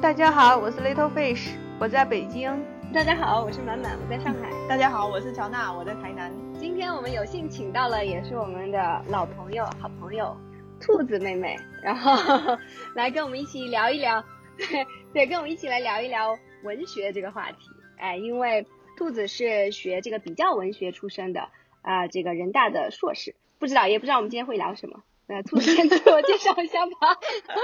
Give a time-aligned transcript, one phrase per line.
[0.00, 2.64] 大家好，我是 Little Fish，我在北京。
[2.94, 4.48] 大家好，我是满满，我在上海。
[4.68, 6.32] 大家好，我是乔娜，我在台南。
[6.56, 10.36] 今天我们有幸请到了，也是我们的老朋友、好朋友
[10.80, 12.16] 兔子妹妹，然后
[12.94, 14.24] 来跟我们一起聊一聊，
[15.12, 17.68] 对，跟我们一起来聊一聊文学这个话题。
[17.96, 18.64] 哎，因为
[18.96, 21.48] 兔子是学这个比较文学出身的
[21.82, 25.00] 啊，这个人大的硕士，不知道也不知道我们今天会聊什么。
[25.28, 26.92] 呃，兔子先自我介绍一下吧。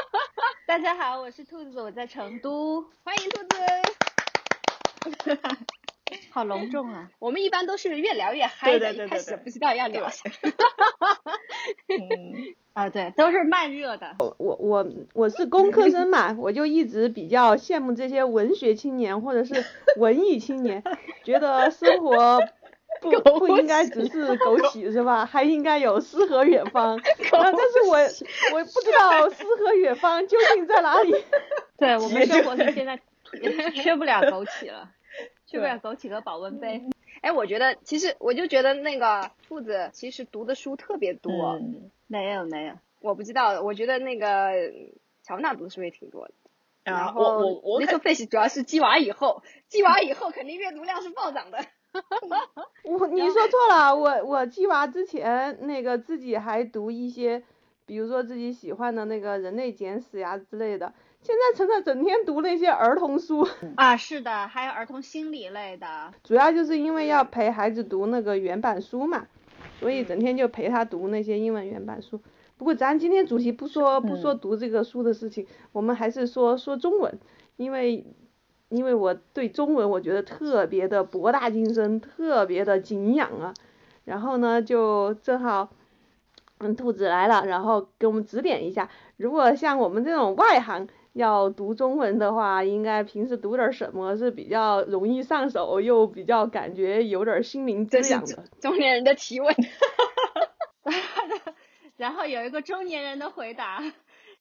[0.68, 3.56] 大家好，我是兔子，我在成都，欢迎兔子。
[6.30, 7.08] 好隆重啊！
[7.18, 10.28] 我们一般都是越聊越嗨的，一开始不知道要聊啥。
[11.88, 14.14] 嗯 啊，对，都是慢热的。
[14.18, 19.64] 我我我我是工科生嘛，我就一直比较羡慕这些文学青年或者是
[19.96, 20.84] 文艺青年，
[21.24, 22.40] 觉得生活。
[23.02, 25.26] 不不应该只是枸杞是吧？
[25.26, 26.98] 还应该有诗和远方。
[27.30, 27.96] 但是我
[28.54, 31.12] 我不知道诗和远方究竟在哪里。
[31.76, 32.98] 对我们生活中现在
[33.74, 34.90] 缺不了枸杞了，
[35.46, 36.82] 缺不了枸杞和保温杯。
[37.20, 41.58] 哎，我觉得其实我就觉得那个兔子其实读的书特别多。
[42.06, 43.60] 没有没有，我不知道。
[43.62, 44.52] 我觉得那个
[45.22, 46.34] 乔娜读的书也挺多的。
[46.84, 51.58] 然后我我那个 face 主要是鸡娃以后，鸡娃以后肯定阅读量是暴涨的。
[52.84, 57.42] 我你说错了，我我鸡娃之前那个自己还读一些，
[57.86, 69.26] 比如说自己喜欢的那个人类简史呀之类的，现在成了整天读那些儿童书 啊，是的，还有儿童心理类的，主要就是因为要陪孩子读那个原版书嘛，
[69.80, 72.20] 所以整天就陪他读那些英文原版书。
[72.56, 77.18] 不过咱今天主题不说不说读这个书的事情，我们还是说说中文，
[77.56, 78.04] 因为。
[78.74, 83.54] 因为我对中文我觉得特别的博大精深，特别的敬仰啊，
[84.04, 85.70] 然后呢就正好，
[86.58, 98.44] 嗯，兔子来了，然后给我们指点一下，如果像我们这种外行要读中文的话，应该平时读点什么是比较容易上手，又比较感觉有点心灵滋养的。
[98.60, 99.54] 中年人的提问
[101.96, 103.80] 然后有一个中年人的回答，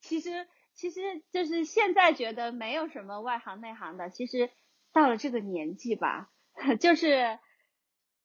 [0.01, 0.47] 其实。
[0.75, 4.49] 其实就是现在觉得没有什么外行内行的，其实
[4.91, 6.29] 到了这个年纪吧，
[6.79, 7.39] 就是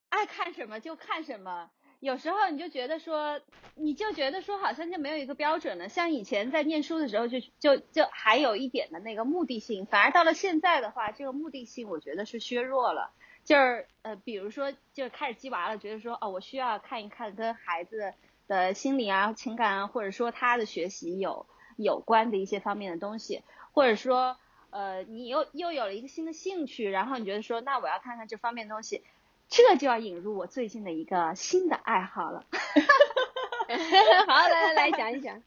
[0.08, 1.70] 爱看什么就看什么。
[2.00, 3.40] 有时候你就觉得说，
[3.74, 5.88] 你就觉得说好像就没有一个标准了。
[5.88, 13.12] 像以前在念书的时候，就就就还有一点的那个目的性，反而到了现在的话，这个目的性我觉得是削弱了。
[13.44, 18.14] 就是呃，比如说就开始鸡娃了，觉得说哦，我需要看一看跟孩子
[18.46, 21.46] 的心理啊、情感啊，或者说他的学习有。
[21.78, 24.36] 有关的一些方面的东西，或者说，
[24.70, 29.02] 呃，你又又有了一个新的兴趣，然后你觉得说，那我要看看这方面东西，
[29.48, 32.44] 这就要引入我最近的一个新的爱好了。
[34.26, 35.42] 好，来来来讲一讲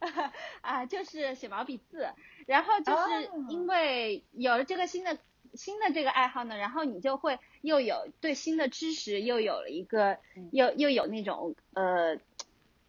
[0.62, 2.08] 啊，就是写毛笔字，
[2.46, 5.18] 然后就是因为有了这个新的
[5.54, 10.18] 新的这个爱好呢，然后你就会又有对新的知识又有了一个
[10.52, 12.18] 又又有那种呃，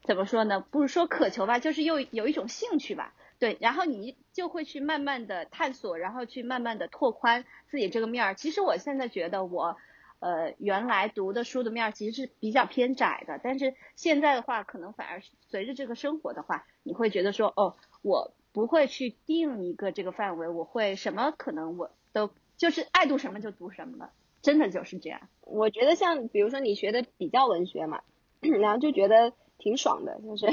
[0.04, 0.60] 怎么说呢？
[0.60, 3.14] 不是说渴求吧，就是又有一种兴趣吧。
[3.44, 8.36] 对，然后你就会去慢慢的探索，然后去慢慢的拓宽自己这个面儿。
[8.36, 9.76] 其实我现在觉得我，
[10.20, 25.20] 呃，原来读的书的面儿其实是比较偏窄的，但是现在的话，可能反而随着这个生活的话，你会觉得说，哦，我不会去定一个这个范围，我会什么可能我都就是爱读什么就读什么了，真的就是这样。
[25.42, 28.04] 我觉得像比如说你学的比较文学嘛，
[28.40, 29.34] 然后就觉得。
[29.64, 30.46] 挺爽的，就是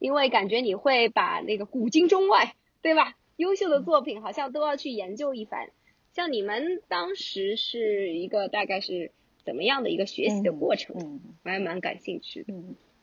[0.00, 3.14] 因为感觉你会把那个古今中外，对吧？
[3.36, 5.70] 优秀的作品好像都要去研究一番。
[6.12, 9.12] 像你们当时是一个大概是
[9.44, 11.20] 怎么样的一个学习的过程？
[11.44, 12.52] 我还蛮感兴趣的。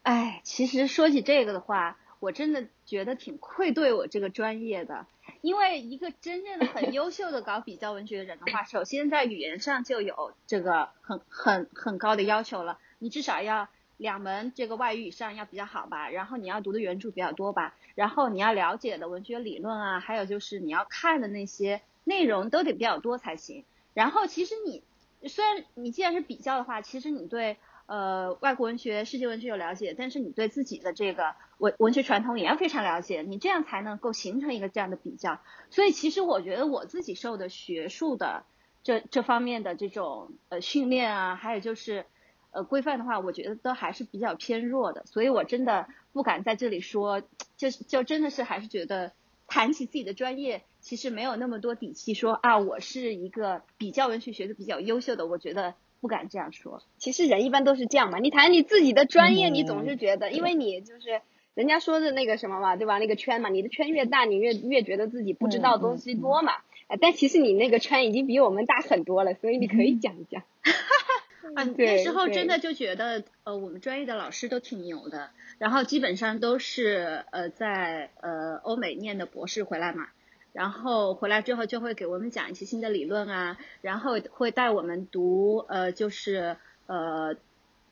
[0.03, 5.07] 哎，其实说起这个的话，我真的觉得挺愧对我这个专业的，
[5.39, 13.69] 因为一个真正的很优秀的搞比较文学的人的话，首先在语言上就有这个很很很高的要求了，你至少要。
[13.97, 23.63] 两门这个外语以上要比较好吧，然后你要读的原著比较多吧，然后你要了解的文学理论啊，还有就是你要看的那些内容都得比较多才行。
[23.93, 24.83] 然后其实你
[25.29, 27.55] 虽然你既然是比较的话，其实你对
[27.85, 35.39] 呃外国文学、世界文学有了解，但是你对自己的这个文文学传统也要非常了解，你这样才能够形成一个这样的比较。
[35.69, 38.43] 所以其实我觉得我自己受的学术的
[38.83, 42.05] 这这方面的这种呃训练啊，还有就是。
[42.55, 47.21] 呃，规范的话，我觉得都还是比较偏弱的，所以我真的不敢在这里说，
[47.57, 49.11] 就就真的是还是觉得
[49.45, 56.81] 谈起自己的专业，其实没有那么多底气说啊，我是一个比较文学学的比较优秀的，我觉得不敢这样说。
[56.97, 61.21] 其实人一般都是这样嘛，你谈你自己的专业，你总是觉得，因为你就是
[61.55, 62.99] 人家说的那个什么嘛，对吧？
[62.99, 66.53] 那个圈嘛，你的圈越大，你越越觉得自己不知道东西多嘛。
[66.87, 70.41] 哎，但其实你那个圈已经比我们大很多了，所以你可以讲一讲。
[71.53, 80.07] 啊，那时候真的就觉得，呃，我们专业的老师都挺牛的，然后基本上都是呃在呃欧美念的博士回来嘛，
[80.53, 86.57] 然后回来之后就会给我们讲一些新的理论啊，然后会带我们读呃就是
[86.87, 87.35] 呃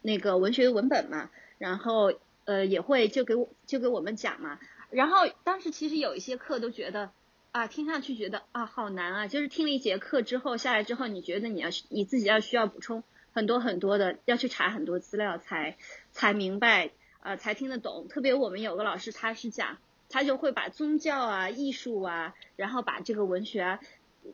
[0.02, 2.14] 那个文学文本嘛，然后
[2.46, 4.60] 呃也会就给我就给我们讲嘛，
[4.90, 7.12] 然后当时其实有一些课都觉得
[7.52, 13.04] 啊听上去觉得啊好难啊，就是听了一节课之后下来之后，你觉得你要你自己要需要补充。
[13.34, 15.76] 很多很多的要去查很多资料才
[16.12, 16.92] 才明白
[17.22, 18.08] 呃才听得懂。
[18.08, 19.78] 特别我们有个老师他是讲，
[20.08, 23.80] 他就会把宗教啊、艺术啊，然后把这个文学啊，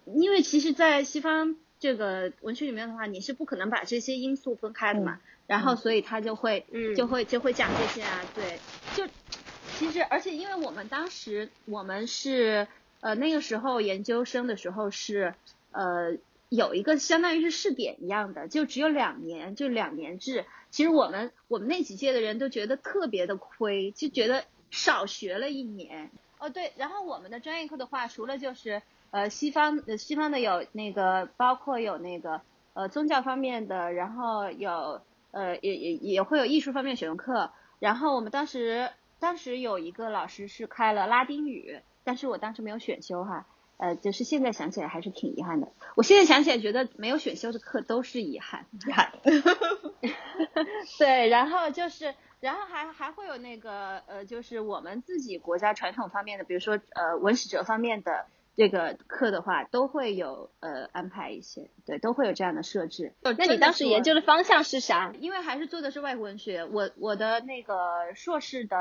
[0.06, 5.19] 因为其实，在西方这个文学里面的话，你是不可能把这些因素分开的嘛。
[5.48, 6.66] 然后所以他就会
[6.96, 8.60] 就会就会讲这些啊，对，
[8.96, 9.12] 就
[9.78, 12.68] 其实而且因为我们当时我们是
[13.00, 15.34] 呃那个时候研究生的时候是
[15.72, 16.18] 呃。
[16.50, 20.46] 有一个相当于是试点一样的，就只有两年，就两年制。
[20.72, 26.10] 其实我们我们那几届的人都觉得特别的亏，就觉得少学了一年。
[26.40, 28.81] 哦对，然后我们的专业课的话，除了就是
[29.12, 32.42] 呃西方西方的有那个，包括有那个
[32.74, 35.01] 呃宗教方面的，然后有
[35.31, 37.51] 呃也也也会有艺术方面选修课。
[37.80, 43.46] 然后我们当时当时有一个老师是开了拉丁语，但是我当时没有选修哈。
[43.80, 45.70] 呃，就是现在想起来还是挺遗憾的。
[45.96, 49.14] 我现在想起来觉得没有选修的课都是遗憾，遗憾。
[51.00, 58.26] 对，然后就是，然后还还会有那个呃，就是我们自己国家传统方面的，比如说呃文史哲方面的
[58.58, 63.14] 这个课的话，都会有呃安排一些，对，都会有这样的设置。
[63.22, 65.14] 那你当时研究的方向是啥？
[65.22, 68.75] 因为还是做的是外国文学，我我的那个硕士的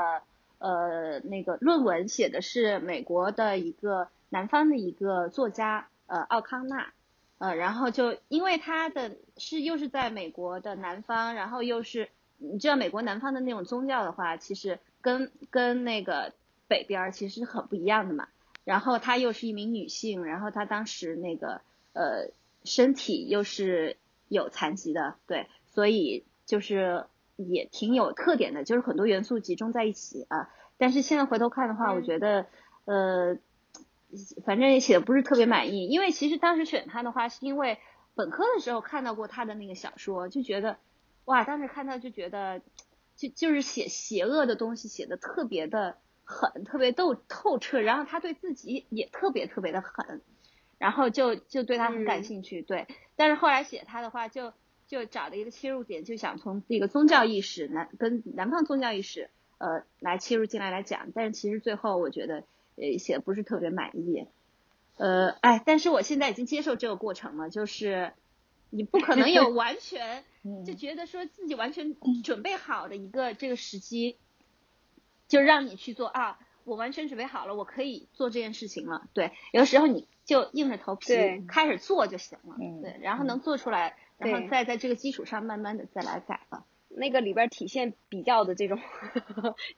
[0.57, 4.09] 呃那个论文写的是美国的一个。
[4.29, 6.93] 南方的一个作家，呃，奥康纳，
[7.39, 16.33] 呃，然后就因为他的是又是在美国的南方，然后又是你知道美国南方的那种宗教的话，其实跟跟那个
[16.67, 18.27] 北边其实很不一样的嘛。
[18.63, 21.61] 然后她又是一名女性，然后她当时那个
[21.93, 22.29] 呃
[22.63, 23.97] 身体又是
[24.27, 27.05] 有残疾的，对，所以就是
[27.35, 30.49] 也挺有特点的，就是很多元素集中在一起啊。
[30.77, 32.45] 但是现在回头看的话，我觉得
[32.85, 33.37] 呃。
[34.43, 37.77] 反正也写的不是特别满意，因为其实当时选他的话，是因为
[38.15, 40.77] 本科的时候看到过他的那个小说，就觉得
[41.25, 42.61] 哇，当时看到就觉得
[43.15, 50.21] 就就是写邪恶的东西写的特别的狠，特别透透彻，然后他对自己也特别特别的狠，
[50.79, 52.87] 然后就就对他很感兴趣，对。
[53.15, 54.53] 但是后来写他的话，就
[54.87, 59.29] 就找了一个切入点，就想从这个宗教意识南跟南方宗教意识
[59.59, 62.43] 呃来切入进来来讲，但是其实最后我觉得。
[62.79, 64.25] 呃，写的不是特别满意，
[64.97, 68.13] 呃，哎，但是我现在已经接受这个过程了，就是
[68.69, 70.23] 你不可能有完全
[70.65, 74.17] 就觉得说自己完全准备好的一个这个时机，
[75.27, 79.09] 就让你去做啊，我完全准备好了，我可以做这件事情了。
[79.13, 81.07] 对，有的时候你就硬着头皮
[81.47, 86.65] 开始做就行了，对，然后能做出来，然后再在这个基础上慢慢的再来改了。
[86.89, 88.79] 那个里边体现比较的这种，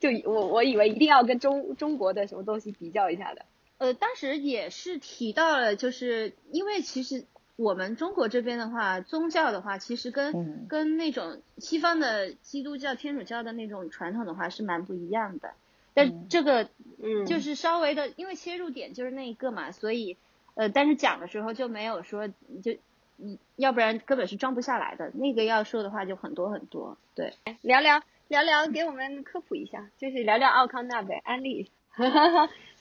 [0.00, 3.44] 就我我以为一定要跟中中国的什么东西比较一下的。
[3.78, 15.52] 呃，当时也是提到了，就是因为其实我们中国这边的话，宗教的话，其实跟跟那种西方的基督教、天主教的那种传统的话是蛮不一样的。
[15.94, 16.70] 但这个
[17.02, 20.16] 嗯，就是稍微的，因为切入点就是那一个嘛，所以
[20.54, 22.76] 呃，但是讲的时候就没有说就。
[23.16, 26.96] 你要不然根本是装不下来的，那个要说的话就很多很多。
[27.14, 31.70] 对，聊聊聊聊，给我们科普一下，就是聊聊奥康纳呗，安利，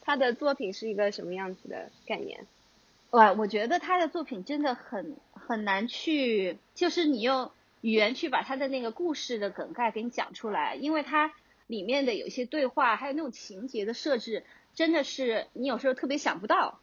[0.01, 2.45] 他的作品是一个什么样子的概念？
[3.11, 11.33] 哇，我觉得他的作品真的很很难去，就是你用语言去把他的那个故事的梗概给你讲出来，因为他
[11.67, 16.79] 里面的有一些对话，还有那种情节的设置，真的是你有时候特别想不到。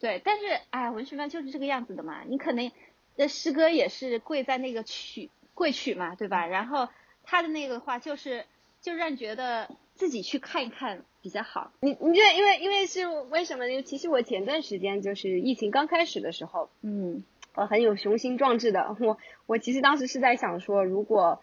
[0.00, 2.72] 对，但是哎，文学嘛就是这个样子的嘛，你可能。
[3.16, 6.46] 那诗歌也是贵在那个曲贵曲嘛，对吧？
[6.46, 6.88] 然后
[7.22, 8.46] 他的那个话就是，
[8.80, 11.70] 就让你觉得自己去看一看比较好。
[11.82, 13.82] 你你这因为因为是为什么呢？
[13.82, 17.22] 其实我前段时间就是疫情刚开始的时候，嗯，
[17.54, 18.96] 我，很有雄心壮志的。
[19.00, 21.42] 我我其实当时是在想说，如果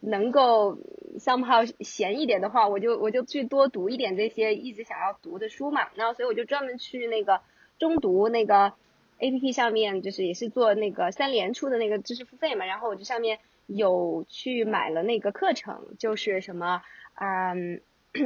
[0.00, 0.78] 能够
[1.18, 5.88] somehow 闲一点的话，我就我就去多读一点这些一直想要读的书嘛。
[5.96, 7.40] 然后所以我就专门去那个
[7.78, 8.72] 中读那个。
[9.18, 16.82] A P P 上面就是也是做那个三联出的那个知识付费嘛，然后我就上面有去买了那个课程，就是什么
[17.14, 17.80] 嗯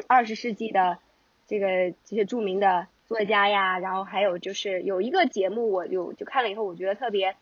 [0.09, 0.99] 二十世纪的
[1.47, 7.37] 这个这些著名的作家呀，然后还有就是有一个节目，我就就看了以后，我觉得特别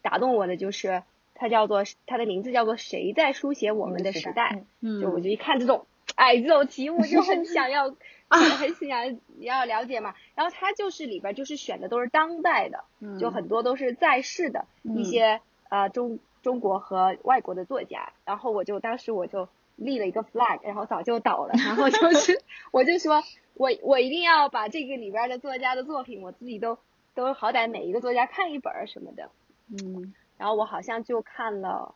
[0.00, 1.02] 打动我的，就是
[1.34, 4.62] 它叫做它的名字叫做谁在书写我们的时代？
[4.80, 5.84] 嗯，就我就一看这种，
[6.14, 7.96] 哎，这种题目就很想要啊，
[8.58, 10.14] 很想要了解嘛。
[10.34, 12.84] 然后它就是里边就是选的都是当代的，
[13.18, 18.12] 就很多都是在世的一些呃中中国和外国的作家。
[18.24, 21.54] 然后我就当时我就立了一个 flag，然后早就倒了。
[21.54, 22.40] 然后就是
[22.70, 23.22] 我就说
[23.54, 26.78] 我我一定要把这个里边的作家的作品，我自己都
[27.14, 29.30] 都好歹每一个作家看一本儿什么的。
[29.68, 31.94] 嗯，然后我好像就看了，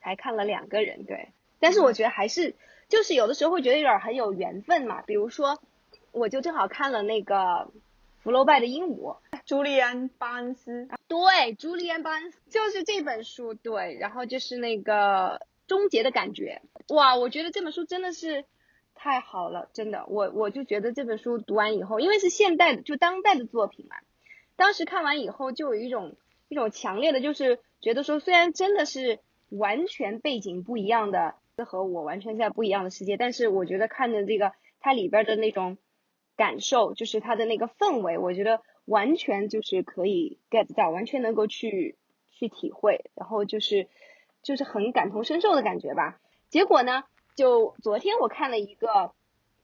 [0.00, 1.28] 才看了两个人，对。
[1.60, 2.54] 但是我觉得还是，
[2.88, 5.02] 就是有的时候会觉得有点很有缘分嘛。
[5.02, 5.60] 比如说，
[6.10, 7.70] 我就正好看了那个
[8.20, 13.96] 福楼拜的鹦鹉，朱利安·巴恩斯，对，朱利安·巴恩斯就是这本书，对。
[14.00, 18.44] 然后就是那个终结的感觉，哇，我觉得这本书真的是
[18.94, 20.04] 太好了，真的。
[20.08, 23.96] 我我就觉得这本书读完以后，因为是现代的，就当代的作品嘛，
[24.56, 26.16] 当时看完以后就有一种
[26.48, 29.18] 一种强烈的，就是觉得说，虽然真的是
[29.50, 31.34] 完全背景不一样的。
[31.64, 35.78] 和我完全在不一样的世界，但是我觉得看的这个它里边的那种
[36.36, 41.96] 感受，就是它的那个氛围，我觉得完全就是可以 get 到，完全能够去
[42.30, 43.88] 去体会，然后就是
[44.42, 46.20] 就是很感同身受的感觉吧。
[46.48, 49.12] 结果呢，就昨天我看了一个，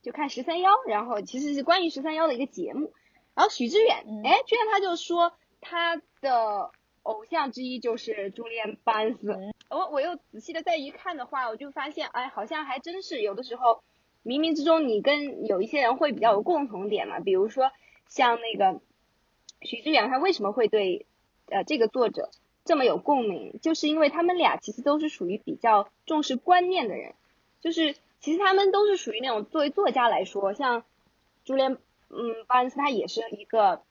[0.02, 2.92] 就看十三幺，然后其实是关于十三幺的一个节目，
[3.34, 6.70] 然后许知远，哎，居然他就说他的。
[7.04, 13.82] 偶像之一就是朱丽安·巴恩斯，我我又仔细的再一看的话，我就发现，哎，好像还真是有的时候，
[14.24, 17.72] 冥冥之中你跟有一些人会比较有共同点嘛，比如说
[18.08, 18.80] 像那个
[19.60, 21.06] 许知远，他为什么会对
[21.46, 22.30] 呃这个作者
[22.64, 27.14] 这么有共鸣，就是因为他们俩其实都是属于比较重视观念的人，
[27.60, 30.84] 就是其实他们都是属于那种作为作家来说，像
[31.44, 31.78] 朱丽安
[32.10, 33.82] 嗯巴恩斯他也是一个。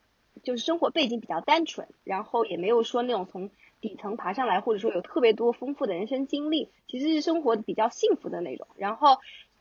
[0.42, 3.50] 就是生活背景比较单纯，然后也没有说那种从
[3.86, 8.66] 底层爬上来，或者说有特别多丰富的人生经历，其实是生活比较幸福的那种。
[8.78, 9.18] 然后，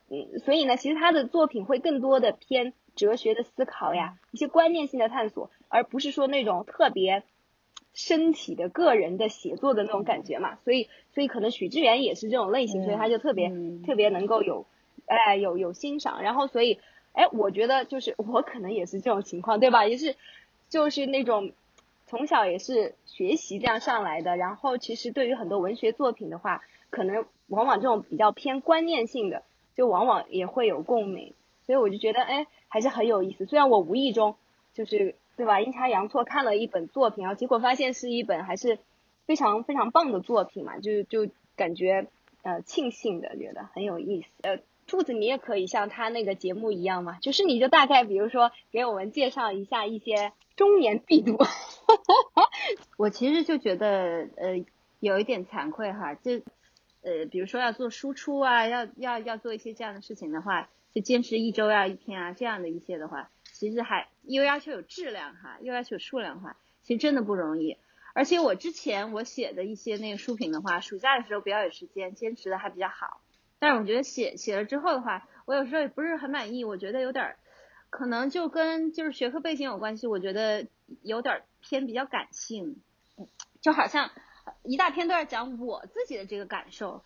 [0.08, 7.24] 嗯，所以呢，其实他的作品会更多的偏哲学的思考呀，一些观念性的探索，而不是说那种特别
[7.94, 10.56] 身体的个人的写作的那种感觉嘛。
[10.63, 13.51] 所以，所以可能许知远也是这种类型，所以他就特别
[13.86, 14.65] 特别能够有，
[15.06, 16.24] 哎，有有欣赏。
[16.24, 16.80] 然后，所以，
[17.12, 19.86] 哎，我觉得就是我可能也是这种情况，对吧？
[19.86, 20.15] 也是。
[20.70, 21.51] 就是那种
[22.13, 29.41] 从小也是学习这样上来的，然后其实对于很多文学作品的话，可能往往这种比较偏观念性的，
[29.75, 31.34] 就往往也会有共鸣，
[31.65, 33.48] 所以我就觉得哎还是很有意思。
[33.48, 34.36] 虽然我无意中
[34.75, 38.77] 就是对吧阴差阳错看了一本作品，然后结果发现是一本还是
[39.25, 42.05] 非常非常棒的作品嘛，就就感觉
[42.43, 44.27] 呃庆幸的，觉得很有意思。
[44.43, 50.32] 呃，兔子你也可以像他那个节目一样嘛，就是你就大概比如说给我们介绍一下一些。
[50.56, 51.38] 中年必读，
[52.98, 54.64] 我其实就觉得呃
[55.00, 56.34] 有一点惭愧哈，就
[57.02, 67.78] 呃比如说要做输出啊，要要要做一些这样的事情的话，就坚持一周要一篇啊这样的一些的话，其实还又要求有质量哈，又要求有数量化，其实真的不容易。
[68.14, 73.22] 而且我之前我写的一些那个书评的话，暑假的时候比较有时间，坚持的还比较好。
[73.58, 77.36] 但是我觉得写写了之后的话，我有时候也不是很满意，我觉得有点。
[77.94, 80.66] 可能就跟就是学科背景有关系，我觉得
[81.04, 82.78] 有点偏比较感性，
[83.62, 84.10] 就好像
[84.64, 87.04] 一大篇都在讲我自己的这个感受，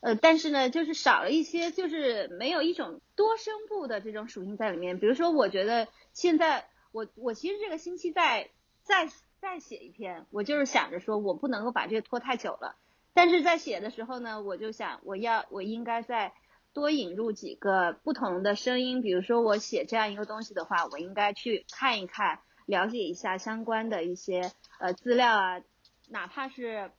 [0.00, 4.98] 呃，但是呢，就是少了一些，就是没有一种多声部的这种属性在里面。
[4.98, 8.50] 比如说，我觉得现在我我其实这个星期再
[8.82, 9.08] 再
[9.40, 12.76] 再写一篇，我就是想着说我不能够把这个拖太久了，
[13.14, 16.34] 但是在写的时候呢，我就想我要我应该在。
[16.76, 25.62] 多引入几个不同的声音，比如说我写这样一个东西的话，我应该去看一看，了解一下相关的一些呃资料啊，
[26.10, 26.90] 哪怕是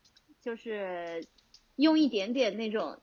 [0.41, 1.23] 就是
[1.75, 2.97] 用一点点那种，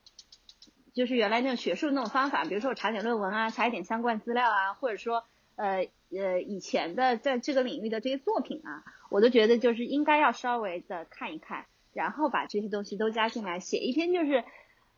[0.94, 5.22] 就是原来那种学术那种方法，比如说我查点论文啊，查一点相关资料啊，或者说
[5.54, 14.42] 呃呃以前的在这个领域的这些作品啊，我都觉得就是应该要稍微的看一看，然后把这些东西都加进来，写一篇就是。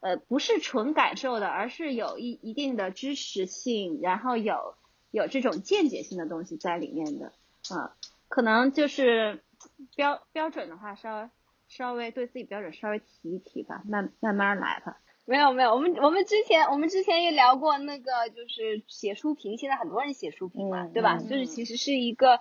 [0.01, 4.75] 呃，不是纯感受的，而是有一一定的知识性，然后有
[5.11, 7.33] 有这种见解性的东西在里面的，
[7.71, 7.97] 啊，
[8.29, 9.43] 可能就是
[9.95, 11.29] 标标准的话，稍微
[11.69, 14.99] 稍微对自己标准稍微提一提吧，慢慢慢来吧。
[15.29, 21.19] 没有没有，我们我们之前我们之前也聊过那个，就是写书评，现在很多人写书评嘛，对吧？
[21.19, 22.39] 就是其实是一个，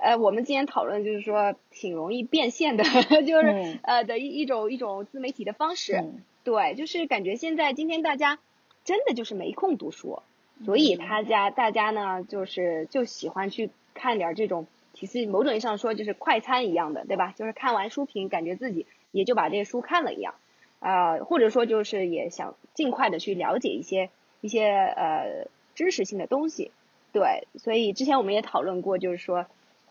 [0.00, 2.84] 呃，我们今天讨论就是说挺容易变现的，
[3.26, 6.04] 就是呃的一一种一种自媒体的方式。
[6.42, 8.38] 对，就是感觉现在今天大家
[8.82, 10.22] 真的就是没空读书，
[10.64, 17.34] 所以他家大家呢就是就喜欢去看点这种，其实某种意义上说就是快餐一样的，对吧？
[17.36, 20.34] 就是看完书评，感觉自己也就把这些书看了一样，
[20.78, 24.08] 啊，或者说就是也想尽快的去了解一些
[24.40, 26.70] 一些呃知识性的东西，
[27.12, 29.44] 对，所以之前我们也讨论过，就是说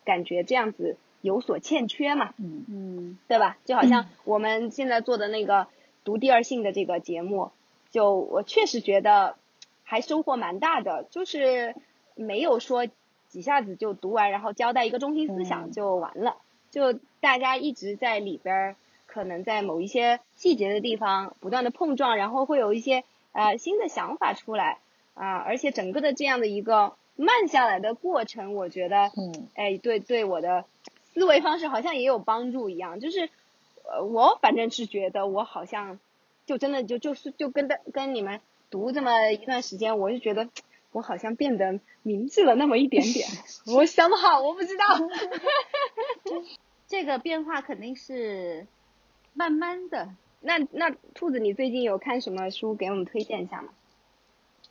[0.05, 2.65] 感觉这样子有所欠缺嘛，嗯。
[2.67, 3.57] 嗯，对吧？
[3.65, 5.67] 就好像我们现在做的那个
[6.03, 7.51] 读第二性的这个节目，
[7.91, 9.35] 就我确实觉得
[9.83, 11.75] 还收获蛮大的，就是
[12.15, 12.87] 没有说
[13.27, 16.37] 几下子就读完，然后交代一个中心思想嗯就完了，
[16.71, 18.75] 就大家一直在里边儿，
[19.05, 23.03] 可能在某一些细节的地方不断的碰撞，然后会有一些
[23.33, 24.77] 呃新的想法出来
[25.13, 30.63] 啊、而且整个的这样的一个慢下来的过程，我觉得嗯哎，对对，我的
[31.13, 33.01] 思维方式好像也有帮助一样。
[33.01, 33.29] 就是，
[33.83, 35.99] 呃，我反正是觉得我好像
[36.45, 40.47] 就真的就就是就跟的跟你们读这么一段时间，我就觉得
[40.93, 43.27] 我好像变得明智了那么一点点。
[43.75, 44.85] 我想不好，我不知道。
[46.87, 48.65] 这个变化肯定是
[49.33, 50.09] 慢慢的。
[50.41, 53.73] 那那兔子，你最近有看什么书给我们推荐一下吗？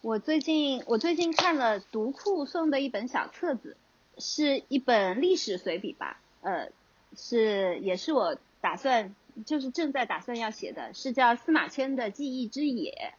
[0.01, 3.77] 我最近我最近看了读库送的一本小册子，
[4.19, 6.71] 是一本历史随笔吧，呃，
[7.17, 9.15] 是也是我打算
[9.45, 13.15] 就是正在打算要写的，是叫司马迁的记忆之野，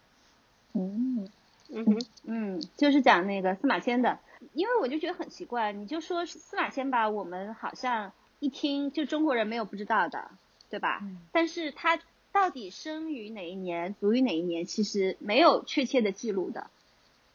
[0.74, 1.30] 嗯。
[1.72, 4.18] 嗯哼，嗯，就是讲那个司马迁的，
[4.54, 10.32] 因为我就觉得很奇怪，你就说司马迁吧，我们好像一听就中国人没有不知道的，
[10.72, 11.04] 对吧？
[11.32, 12.00] 但是他
[12.32, 16.68] 到底生于哪一年，卒于哪一年，其实没有确切的记录的。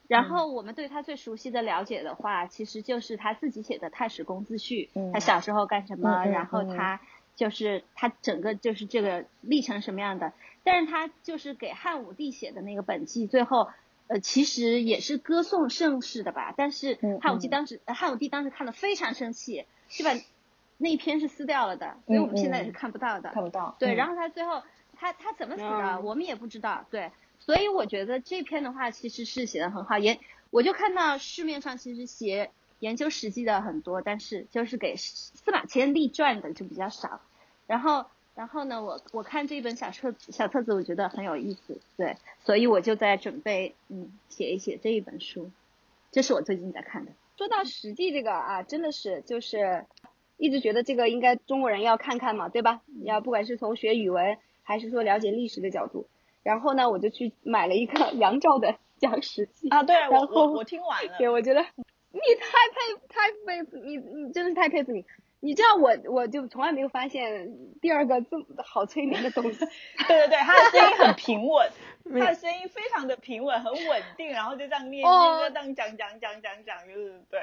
[0.07, 7.01] 然后我们对他最熟悉的了解的话，其实就是他自己写的《太史公自序》，嗯他小时候干什么，然后嗯他
[7.35, 10.31] 就是他整个就是这个历程什么样的。
[10.63, 13.67] 但是他就是给汉武帝写的那个本纪，最后
[14.07, 16.53] 呃其实也是歌颂盛世的吧。
[16.55, 20.11] 但是嗯汉武帝嗯当时、呃汉武帝当时看了非常生气，就把
[20.77, 23.31] 那一篇是撕掉了的，所以我们现在也是看不到的。
[23.31, 23.75] 看不到。
[23.79, 24.61] 对，嗯然后他最后
[25.11, 26.85] 他他怎么死的，嗯我们也不知道。
[26.89, 37.21] 对，所以我觉得这篇的话其实是写的很好，也我就看到市面上其实写研究史记的很多，但是就是给司马迁立传的就比较少。
[37.67, 45.51] 然后然后呢，我我看这本小册子小册子，我觉得很有意思，对，所以我就在准备嗯写一写这一本书，
[46.11, 47.11] 这是我最近在看的。
[47.37, 49.85] 说到史记这个啊，真的是就是
[50.37, 52.81] 一直觉得这个应该中国人要看看嘛，对吧？
[53.03, 56.07] 要不管是从学语文还是说了解历史的角度，
[56.43, 61.15] 然后呢，我就去买了一个 杨照的讲史记啊，对我然后我我听完了。
[61.17, 65.05] 对，我觉得你太佩太佩服你，你真的是太佩服你。
[65.41, 69.59] 你知道我我就从来没有发现第二个这么好催眠的东西。
[70.07, 71.69] 对对对，他的声音很平稳，
[72.19, 77.39] 他的声音非常的平稳，很稳定，然后就这样念哦念，就这样讲讲讲讲讲，就是对。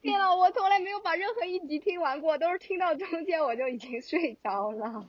[0.00, 5.04] 天呐，我从来没有把任何一集听完过，都是听到中间我就已经睡着了。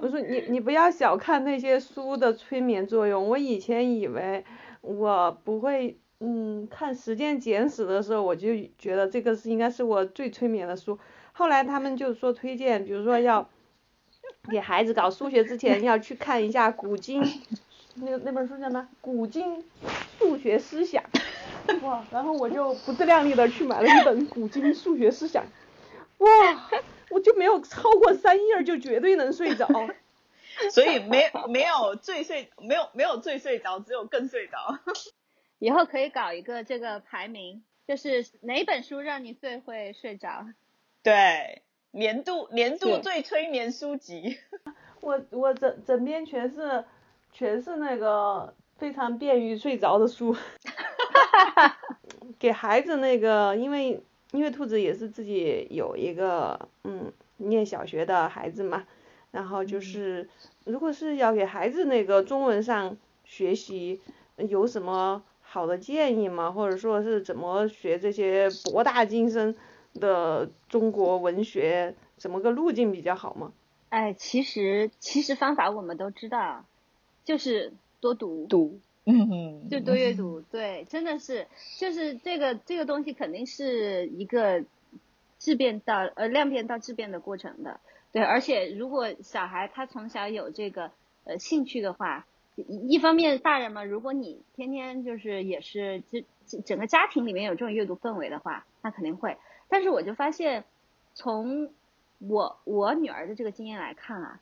[0.00, 3.28] 我说你你不要小看那些书的催眠作用。
[3.28, 4.44] 我以前以为
[4.80, 10.98] 我不会，嗯，看《时间简史》的时候，我就觉得这个是应该是我最催眠的书。
[11.32, 13.48] 后来他们就说推荐，比如说要
[14.50, 17.22] 给孩子搞数学之前要去看一下古今，
[17.96, 18.88] 那个那本书叫什么？
[19.00, 19.64] 古今
[20.18, 21.02] 数学思想。
[21.82, 25.44] 哇，然后我就不自量力的去买了一本《古今数学思想》，
[26.24, 26.70] 哇，
[27.10, 29.68] 我就没有超过三页就绝对能睡着。
[30.72, 34.78] 所以没没有最睡，没有没有最睡着，只有更睡着。
[35.60, 40.46] 以后可以搞一个这个排名，就是哪本书让你最会睡着？
[41.04, 44.38] 对，年度年度最催眠书籍。
[45.00, 46.84] 我我整整边全是
[47.32, 50.36] 全是那个非常便于睡着的书，
[52.38, 58.86] 给孩子那个，因为因为兔子也是自己有一个嗯念小学的孩子嘛，
[59.30, 60.28] 然后就是
[60.64, 64.00] 如果是要给孩子那个中文上学习，
[64.36, 66.50] 有什么好的建议吗？
[66.50, 69.56] 或者说是怎么学这些博大精深
[69.94, 73.52] 的中国文学，怎么个路径比较好吗？
[73.88, 76.66] 哎，其实其实方法我们都知道，
[77.24, 78.78] 就是多读，读，
[79.10, 80.42] 嗯，就多阅读。
[80.42, 81.46] 对，真的是，
[81.78, 84.62] 就是这个这个东西肯定是一个
[85.38, 87.80] 质变到呃量变到质变的过程的。
[88.12, 90.90] 对，而且如果小孩他从小有这个
[91.24, 99.38] 呃兴趣的话，一方面大人嘛，如果你天天就是也是这这整个家庭里面有这种阅读氛围的话，那肯定会。
[99.68, 100.64] 但是我就发现，
[101.14, 101.70] 从
[102.18, 104.40] 我我女儿的这个经验来看啊，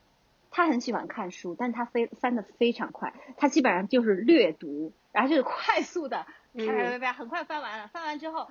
[0.57, 7.89] 她很喜欢看书，但他非翻的非常快，他基本上就是略读，然后就是快速的啪啪啪啪，很快翻完了。
[7.89, 8.49] 翻完之后，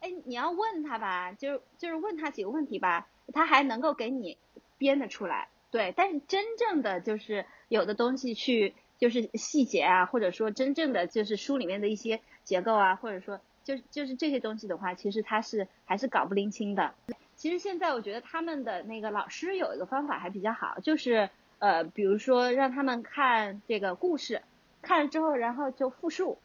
[0.00, 4.36] 哎，你要问他吧，就是就是问他几个问题吧，他还能够给你
[4.76, 5.48] 编得出来。
[5.70, 16.94] 对，但是真正的就是有的东西去就是细节啊，或者说真正的就是书里面的一些结构啊，或者说就就是这些东西的话，其实他是还是搞不拎清的。
[17.38, 24.42] 其实现在我觉得他们的那个老师有一个方法还比较好，就是呃，比如说让他们看这个故事，
[24.82, 26.38] 看了之后然后就复述。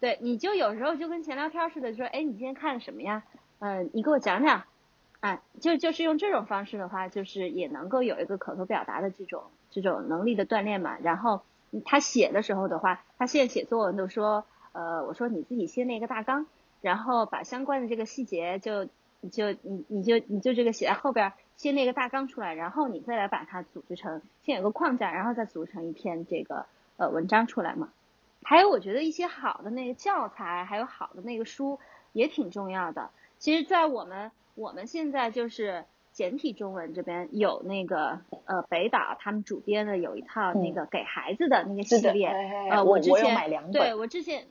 [0.00, 3.22] 对，你就有时候就跟闲聊天似的，说，哎，你今天看了什么呀？
[3.60, 4.64] 嗯，你给我讲讲。
[5.20, 10.96] 啊，就就是用这种方式的话，就是也能够有一个口头表达的这种这种能力的锻炼嘛。
[11.02, 11.42] 然后
[11.84, 16.46] 他写的时候的话，他现在写作文都说，呃，我说你自己先列一个大纲，
[16.80, 18.86] 然后把相关的这个细节就
[19.32, 27.90] 就你你就你就这个写在后边，先列个大纲出来，然后你再来把它组织成，先有个框架，然后再组成一篇这个呃文章出来嘛。
[28.44, 31.80] 还有我觉得一些好的那个教材，还有好的那个书
[32.12, 33.10] 也挺重要的。
[33.38, 42.28] 其实，在我们我们现在就是简体中文这边有那个呃北岛他们主编的有一套那个给孩子的那个系列，
[42.70, 44.46] 呃我之前买两本，对我之前，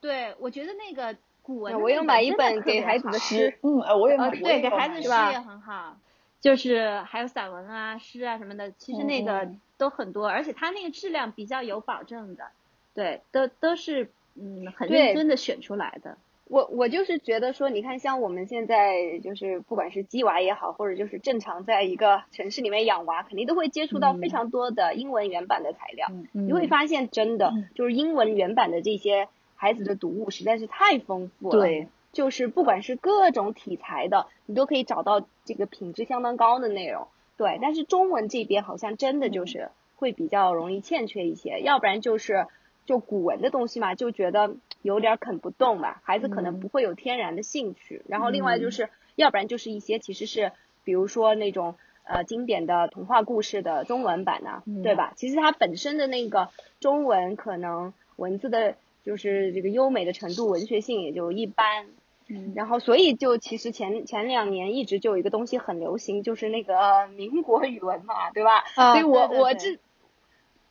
[0.00, 5.96] 对我觉得那个古文我有买一本给孩子的诗，嗯，我也买，对给孩子诗也很好，
[6.42, 12.48] 就是还有散文啊诗啊什么的，其实那个都很多，而且它那个质量比较有保证的，
[12.94, 16.18] 对，都都是嗯很认真的选出来的。
[16.50, 26.08] 我我就是觉得说，你看，像我们现在就是不管是鸡娃也好，或者就是正常在一个城市里面养娃，肯定都会接触到非常多的英文原版的材料。
[26.32, 29.28] 你会发现，真的就是英文原版的这些
[29.58, 31.60] 孩子的读物实在是太丰富了。
[31.60, 37.08] 对，就是不管是各种题材的，你都可以找到这个品质相当高的内容。
[37.36, 42.46] 对，但是中文这边好像真的就是会比较容易欠缺一些，要不然就是
[42.86, 44.56] 就古文的东西嘛，就觉得。
[44.80, 48.00] 有点啃不动吧，孩子可能不会有天然的兴趣。
[48.06, 50.52] 然后另外就是，要不然就是一些其实是，
[50.84, 55.14] 比如说那种呃经典的童话故事的中文版呢，对吧？
[55.16, 61.86] 其实它本身的那个中文可能文字的，就是这个优美的程度，文学性也就一般。
[62.28, 62.52] 嗯。
[62.54, 68.64] 然后所以就其实前前两年一直就有一个东西很流行，就是那个民国语文嘛，对吧？
[68.76, 68.92] 啊。
[68.92, 69.78] 所以我我这。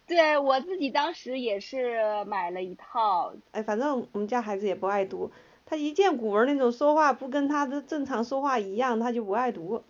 [0.09, 5.31] 对我自己当时也是买了一套，哎，反正我们家孩子也不爱读，
[5.65, 9.83] 他一见古文那种说话不跟他的正常说话一样，他就不爱读，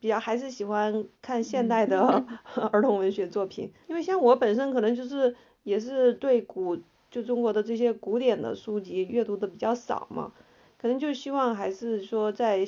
[0.00, 2.26] 比较还是喜欢看现代的
[2.72, 3.72] 儿童文学作品。
[3.86, 6.78] 因为像我本身可能就是也是对古
[7.14, 10.32] 就中国的这些古典的书籍阅读的比较少嘛，
[10.76, 12.66] 可能就希望还是说在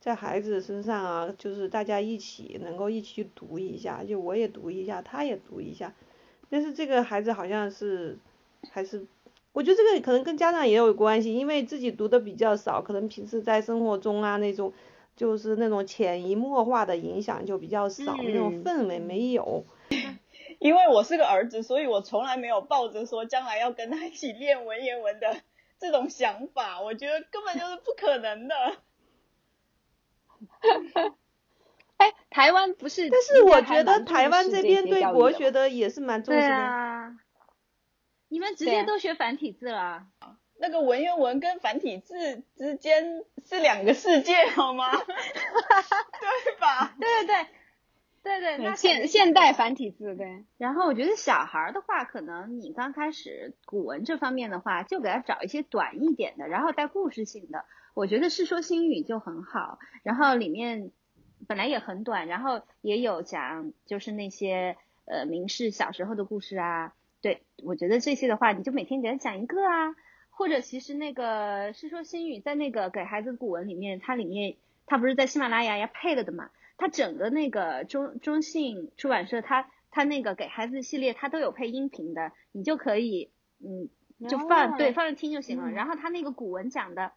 [0.00, 5.94] 在孩子身上啊，就是大家一起能够一起去读一下，就我也读一下，他也读一下。
[6.50, 8.18] 但是这个孩子好像是，
[8.72, 9.06] 还是，
[9.52, 14.72] 我觉得这个可能跟家长也有关系，因为自己读的比较少，可能平时在生活中啊那种，
[15.14, 19.64] 就是那种潜移默化的影响就比较少，那种氛围没有。
[20.58, 25.36] 因为我是个儿子，所以我从来没有抱着说将来要跟他一起练文言文的
[25.78, 28.54] 这种想法，我觉得根本就是不可能的。
[31.96, 33.08] 哎，台湾不是？
[33.08, 36.46] 但是我觉得台湾这边对国学的也是蛮重视的。
[36.46, 37.16] 对啊，
[38.28, 40.06] 你们直接都学繁体字了？
[40.56, 44.90] 那个文言文跟繁体字之间是两个世界，好吗？
[45.04, 46.94] 对吧？
[46.98, 47.46] 对对对，
[48.24, 50.44] 对对，那现现代繁体字对。
[50.58, 57.64] 然后我觉得小孩的话，可能你刚开始古文这方面的话，就给他找一些短一点的，然后带故事性的。
[57.94, 60.90] 我觉得《世说新语》就很好，然后里面。
[61.46, 66.94] 本来也很短，然后也有讲就是那些呃名士小时候的故事啊。
[67.20, 69.94] 对，我觉得这些的话，你就每天给他讲一个啊。
[70.30, 74.56] 或者其实那个《世说新语》在那个给孩子古文里面，它里面
[74.86, 76.48] 它不是在喜马拉雅也配了的嘛？
[76.76, 83.88] 它整个那个中中信出版社，它它那个给孩子系列，它都有配音频的，你就可以嗯
[84.28, 85.70] 就放对放着听就行了。
[85.70, 87.12] 然后它那个古文讲的。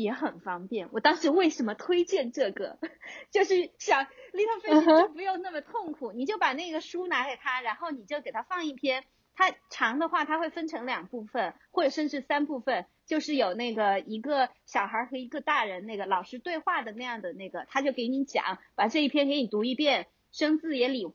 [0.00, 0.88] 也很方便。
[0.92, 2.78] 我当时为什么推荐这个？
[3.32, 9.02] 就是想 little Fish 就不用那么痛苦，你就把那个书拿给他，然后你就给他放一篇。
[9.38, 21.06] 它长的话，它会分成两部分，或者甚至三部分，就是有那个一个小孩和一个大人那个老师对话的那样的那个，他就给你讲，把这一篇给你读一遍，生字也理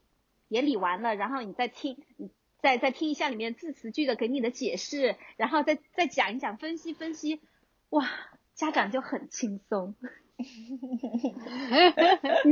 [0.48, 2.32] 也理完了，然后你再听，你
[2.62, 7.42] 再再听一下里面字词句的给你的解释，然后再再讲一讲分析分析，
[7.90, 8.10] 哇！
[8.56, 9.96] 家长就很轻松，
[10.38, 10.46] 你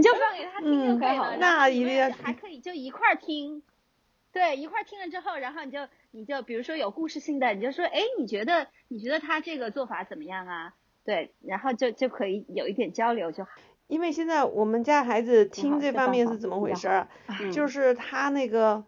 [0.01, 3.61] 就放给他听就可以了，那一定还可以就一块儿听，
[4.31, 5.79] 对，一块儿听了之后，然后你就
[6.11, 10.73] 你就比如说有故事性的，你就说，哎，你觉得你觉得他这个做法怎么样啊？
[11.03, 13.49] 对，然后就就可以有一点交流就好。
[13.87, 17.09] 因为现在我们家孩子听这这方面是怎么回事儿？
[17.27, 18.85] 嗯就是 他那个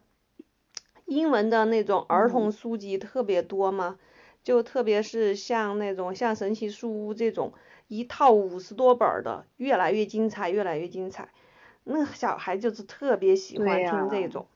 [1.04, 3.98] 英文的那种儿童书籍特别多嘛，
[4.42, 7.52] 就特别是像那种像神奇书屋这种
[7.88, 11.28] 一套五十多本儿的，越来越精彩，越来越精彩。
[11.82, 14.46] 那小孩就是特别喜欢听这种，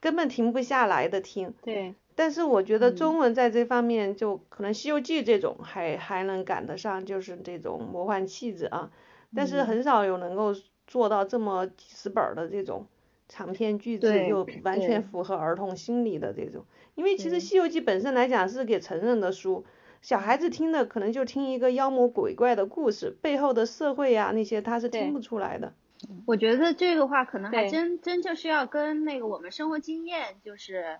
[0.00, 1.52] 根本停不下来的听。
[1.62, 8.90] 对，但是我觉得嗯中文在这方面就可能《西游记》这种还还能赶得上，就是这种魔幻气质啊，
[9.34, 10.54] 但是很少有能够
[10.86, 12.86] 做到这么几十本儿的这种
[13.28, 16.64] 长篇巨制，对又完全符合儿童心理的这种。
[16.94, 19.64] 因为其实《西游记》本身来讲是给成人的书，
[20.02, 25.72] 小孩子听的可能就听一个妖魔鬼怪的故事，背后的社会呀、那些他是听不出来的。
[26.26, 30.98] 我觉得这个话可能还真真就是要跟那个我们生活经验就是，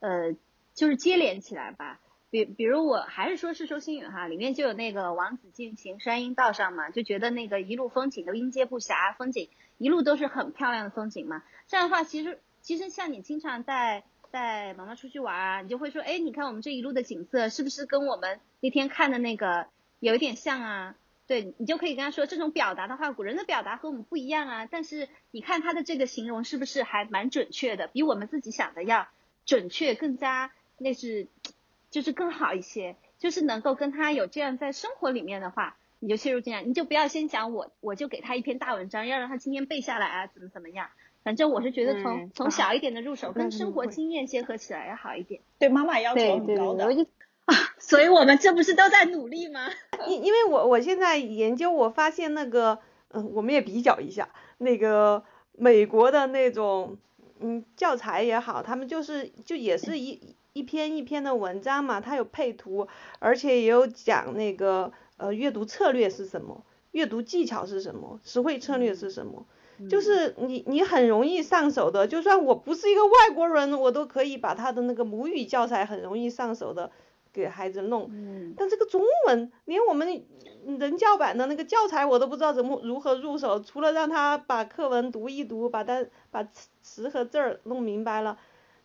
[0.00, 0.34] 呃，
[0.74, 2.00] 就是接连起来吧。
[2.30, 11.42] 比比如我还是说《世说新语》哈，里面就有那个王子进行山阴道上嘛，就觉得那个一路风景都应接不暇，风景一路都是很漂亮的风景嘛。
[11.66, 19.66] 这样的话，其实其实像你经常带带妈妈出去玩啊，你就会说，哎，你看我们这一路的景色是不是跟我们那天看的那个
[19.98, 20.94] 有一点像啊？
[21.30, 24.66] 对你就可以跟他说，这种表达的话，古人的表达和我们不一样啊。
[24.66, 29.06] 但是你看他的这个形容是不是还蛮准确的，比我们自己想的要
[29.46, 31.28] 准确，更加那是
[31.88, 32.96] 就是更好一些。
[33.20, 40.88] 就是能够跟他有这样在生活里面的话，你就切入进来，你就不要先讲我，我就给他一篇大文章，要让他今天背下来啊，怎么怎么样。
[41.22, 45.42] 反正我是觉得从、嗯从小一点的入手，跟生活经验结合起来要好一点。
[45.60, 47.06] 对妈妈要求很高的
[47.78, 49.68] 所以我们这不是都在努力吗？
[50.06, 52.78] 因因为我我现在研究，我发现那个，
[53.12, 56.96] 嗯，我们也比较一下，那个美国的那种，
[57.40, 69.46] 嗯，教材也好，他们就是就也是一一篇一篇的文章嘛，它有配图，而且也有讲那个呃阅读策略是什么，阅读技巧是什么，词汇策略是什么。
[69.88, 76.90] 就是你你很容易上手的，就算我不是一个外国人，我都可以把他的那个母语教材很容易上手的
[77.32, 78.08] 给孩子弄。
[78.12, 80.24] 嗯，但这个中文，连我们
[80.78, 88.38] 人教版的那个教材我都不知道怎么如何入手，除了让他把课文读一读，把单把词词和字儿弄明白了，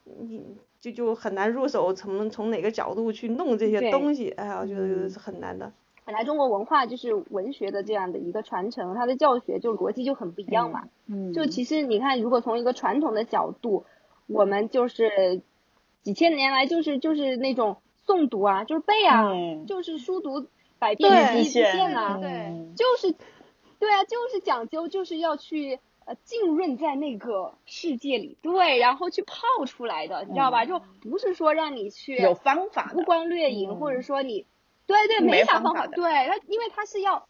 [0.04, 5.72] 你就就很难入手，从从哪个角度去弄这些东西，哎呀，我觉得嗯是很难的。
[6.06, 10.88] 本来中国文化就是文学的这样的一个传承，它的教学就逻辑就很不一样嘛。
[11.08, 13.86] 嗯就其实你看，如果从一个传统的角度，
[14.28, 15.42] 我们就是
[16.04, 19.66] 几千年来就是就是那种诵读啊，就是背啊，嗯。
[19.66, 20.48] 就是书读
[20.80, 21.42] 百遍对。
[21.42, 22.74] 一知线啊，对。
[22.76, 23.16] 就是，
[23.80, 30.66] 对啊，就是讲究就是要去呃浸润在那个世界里，对，然后去泡出来的，你知道吧？
[30.66, 33.80] 就不是说让你去有方法目的，光掠影，嗯。
[33.80, 34.46] 或者说你，
[34.86, 37.28] 对对，没啥方法，方法对，它因为它是要，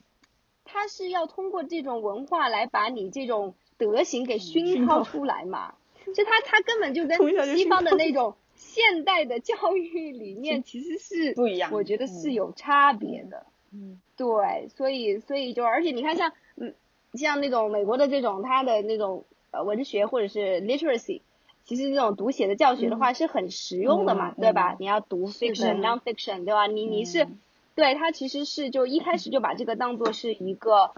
[0.65, 5.03] 它是要通过这种文化来把你这种德行给熏陶。
[5.03, 5.75] 出来嘛。
[6.13, 7.17] 就它它根本就跟
[7.57, 8.35] 西方的那种
[8.65, 13.45] 现代的教育理念其实是不一样我觉得是嗯有差别的。
[13.71, 16.73] 嗯对，所以所以就而且你看像嗯
[17.13, 21.21] 像那种美国的这种它的那种呃文学或者是 literacy，
[21.65, 24.73] 其实这种读写的教学的话是很实用的嘛，嗯对吧？
[24.73, 26.67] 嗯你要读 fiction、non-fiction，对吧？
[26.67, 27.39] 你你是、嗯
[27.75, 30.91] 对它其实是就一开始就把这个当做是一个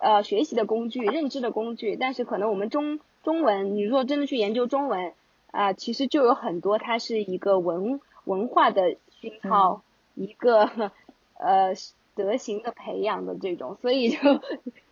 [0.00, 5.12] 呃学习的工具、认知的工具，但是可能我们中中文，你如果真的去研究中文
[5.56, 9.82] 啊、其实就有很多它是一个文文化的熏陶，
[10.14, 10.90] 一个
[11.38, 11.74] 呃
[12.14, 14.40] 德行的培养的这种，所以就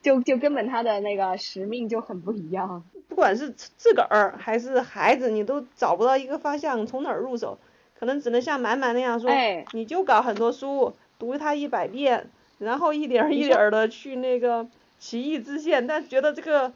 [0.03, 2.83] 就就根本他的那个使命就很不一样。
[3.09, 7.59] 不管是自自个儿还是孩子，你都找不到一个方向，从哪儿入手？
[7.99, 14.67] 可能只能像满满那样说，哎你就搞很多书，读它一百遍，然后一点儿一点儿的去那个
[14.99, 16.73] 奇异支线，但觉得这个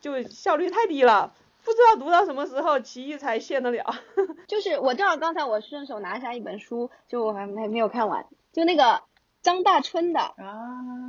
[0.00, 1.32] 就效率太低了，
[1.66, 3.84] 不知道读到什么时候奇异才现得了。
[4.46, 9.02] 就是我正好刚才我顺手拿下一本书，就我还没没有看完，就那个
[9.42, 10.34] 张大春的，啊，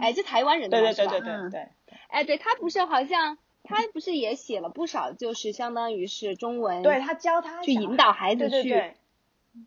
[0.01, 1.51] 哎，这台湾人的对对对对嗯。
[1.51, 1.69] 对。
[1.85, 8.95] 对，哎，对他不是好像他不是也写了不少，就是相当于是中文对他教他去引导孩子去对对对，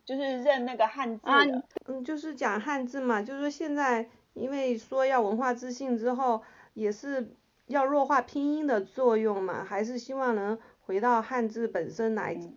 [0.05, 1.39] 就是认那个汉字啊，
[1.85, 6.41] 嗯，就是讲汉字嘛，就是说现在因为说要文化自信之后，
[6.73, 7.33] 也是
[7.67, 12.33] 要弱化拼音的作用嘛，还是希望能回到汉字本身来。
[12.35, 12.53] 嗯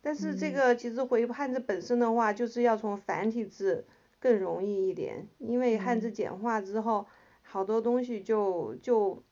[0.00, 3.84] 但是这个其实回汉字本身的话，就是要从繁体字
[4.20, 7.06] 更容易一点，因为汉字简化之后，
[7.42, 9.24] 好多东西就就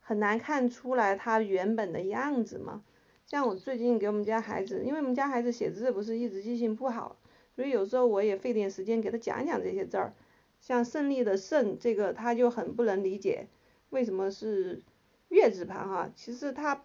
[0.00, 2.84] 很难看出来它原本的样子嘛。
[3.24, 7.16] 像我最近给我们家孩子，因为我们家孩子写字不是一直记性不好，
[7.56, 10.12] 所以有时候我也费点时间给他讲讲这些字儿。
[10.60, 13.48] 像胜利的胜这个他就很不能理解，
[13.88, 14.82] 为什么是
[15.28, 16.10] 月字旁哈？
[16.14, 16.84] 其实他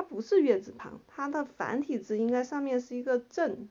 [0.00, 3.68] 它不是月字旁，它的繁体字应该上面是一个正，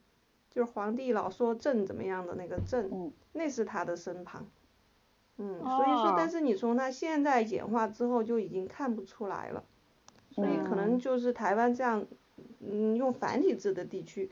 [0.51, 4.45] 就是皇帝老说正怎么样的那个正，那是他的身旁。
[5.37, 9.63] 嗯，所以说，但是你从它现在简化之后就已经看不出来了，
[10.29, 12.05] 所以可能就是台湾这样，
[12.59, 14.29] 嗯，用繁体字的地区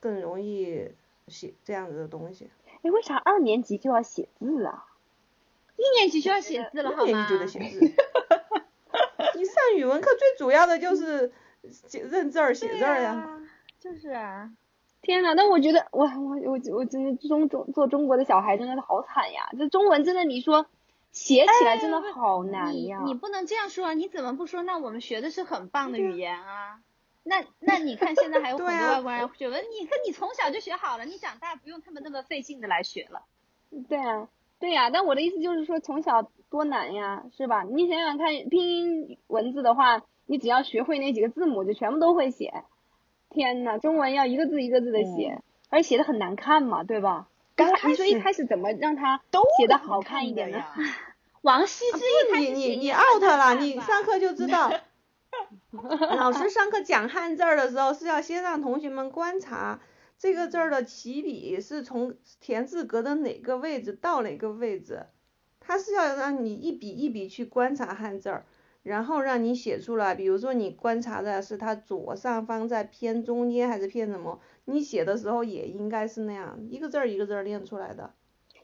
[0.00, 0.92] 更容易
[1.28, 2.48] 写这样子的东西。
[2.80, 4.86] 哎，为啥二年级就要写字啊？
[5.76, 7.10] 一年级就要写字了，好吗？
[7.10, 7.92] 一年级就得写字。
[9.36, 11.32] 你上语文课最主要的就是
[12.10, 13.40] 认字儿、写字儿呀。
[13.78, 14.50] 就是啊。
[15.02, 19.50] 天呐，那我觉得我我我我真的中中做中国的小孩真的是好惨呀！
[19.58, 20.66] 这中文真的你说
[21.12, 23.00] 写起来真的好难呀。
[23.04, 24.62] 你你不能这样说，你怎么不说？
[24.62, 26.80] 那我们学的是很棒的语言啊。
[27.22, 33.24] 那那你看现在还有 很多外国人学文，你看你从小就学好了，你长大不用他们那么费劲的来学了。
[33.88, 34.28] 对啊，
[34.64, 34.88] 对呀。
[34.88, 37.64] 但我的意思就是说，从小多难呀，是吧？
[37.64, 42.64] 你想想看，拼音文字的话，你只要学会那几个字母，就全部都会写。
[43.28, 47.28] 天呐，中文要一个字一个字的写，而且写的很难看嘛，对吧？
[47.56, 49.20] 刚你说一开始怎么让他
[49.58, 50.64] 写的好看一点呢？
[51.42, 54.72] 王羲之一开始你你你 out 了，你上课就知道。
[56.16, 59.80] 老师上课讲汉字的时候是要先让同学们观察
[60.24, 65.04] 这个字儿的起笔是从田字格的哪个位置到哪个位置，
[65.60, 68.46] 它是要让你一笔一笔去观察汉字儿。
[68.82, 78.14] 然后让你写出来，比如说你观察的是它左上方在偏中间还是偏什么，你写的时候也应该是那样，一个字儿一个字儿练出来的。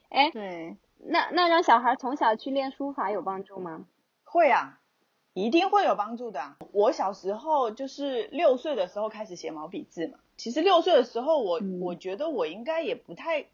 [0.09, 3.85] 哎，对，那那让小孩从小去练书法有帮助吗？
[4.25, 4.81] 会啊，
[5.35, 6.57] 一定会有帮助的。
[6.73, 13.45] 我小时候就是六岁的时候开始写毛笔字嘛，其实六岁的时候我我觉得我应该也不太，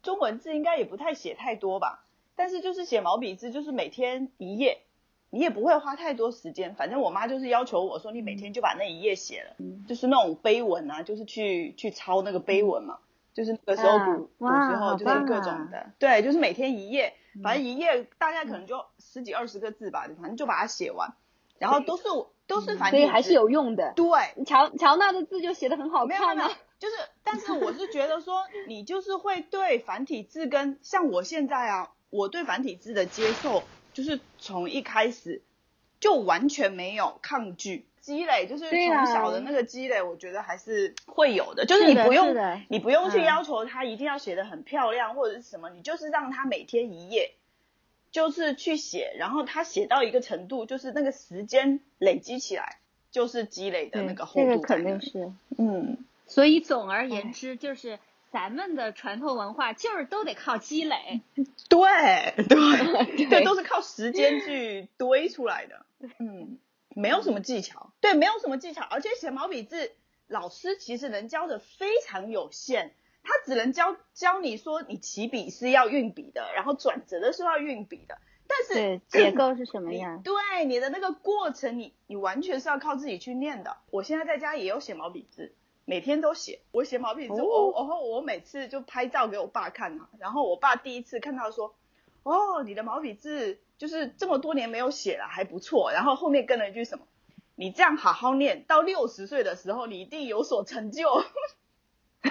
[0.00, 2.04] 中文字应该也不太写太多吧，
[2.36, 4.82] 但是就是写毛笔字就是每天一页。
[5.30, 9.56] 你也不会花太多时间，反正我妈就是要求我说，你每天就把那一页写了，
[9.88, 12.98] 就是那种碑文啊，就是去去抄那个碑文嘛，
[13.34, 21.14] 就是那个时候古古时候就是各种的，对，就是每天一页，反正一页大概可能就十几二十个字吧，反正就把它写完，
[21.58, 22.04] 然后都是
[22.50, 23.94] 都是繁体，所以还是有用的。
[23.96, 33.62] 对，乔乔娜的字就写的很好看啊，就是，但是我是觉得说，你就是会对繁体字跟像我现在啊，我对繁体字的接受。
[33.92, 35.42] 就是从一开始
[35.98, 41.66] 就完全没有抗拒积累，就是从小的那个积累，我觉得还是会有的。
[41.66, 42.32] 就是你不用
[42.68, 47.34] 你不用去要求他一定要写的很漂亮或者是什么，你就是让他每天一页，
[48.10, 52.78] 就是去写，然后他写到一个程度，就是那个时间累积起来，
[53.10, 54.48] 就是积累的那个厚度。
[54.48, 56.04] 这个肯定是，嗯。
[56.26, 57.98] 所以总而言之就是。
[58.32, 61.20] 咱们的传统文化就是都得靠积累，
[61.68, 61.80] 对
[62.46, 65.84] 对对，都是靠时间去堆出来的。
[66.20, 66.56] 嗯，
[66.94, 69.90] 没有什么技巧，对，没有什么技巧，而且写毛笔字，
[70.28, 72.92] 老师其实能教的非常有限，
[73.22, 80.22] 他只能教教你说你起笔是要运笔的，然后转折的时候要运笔的，但是结构是什么样？
[80.22, 83.76] 对，你的那个过程，你你完全是要靠自己去练的。
[83.90, 85.54] 我现在在家也有写毛笔字。
[85.86, 91.74] 每天都写，我写毛笔字，我然后我每次就拍照给我爸看啊，然后我爸第一次看到说，
[92.22, 95.90] 哦，你的毛笔字就是这么多年没有写了，还不错。
[95.90, 97.06] 然后后面跟了一句什么，
[97.56, 101.08] 你这样好好念，到六十岁的时候你一定有所成就。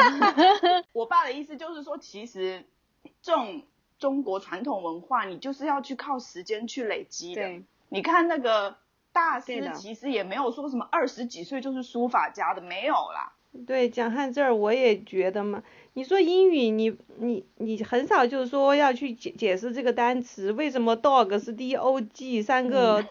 [0.92, 2.64] 我爸的意思就是说，其实
[3.22, 3.62] 这种
[3.98, 7.62] 中国传统文化，你就是要去靠时间去累积的。
[7.88, 8.76] 你看那个。
[9.12, 13.32] 大师其实也没有说什么二十几岁就是书法家的，没有啦。
[13.66, 15.64] 对，讲汉字儿我也觉得嘛。
[15.94, 23.04] 你说英语，你你你很少就是说要去解解释这个单词，为什么 dog 是 d o g 三个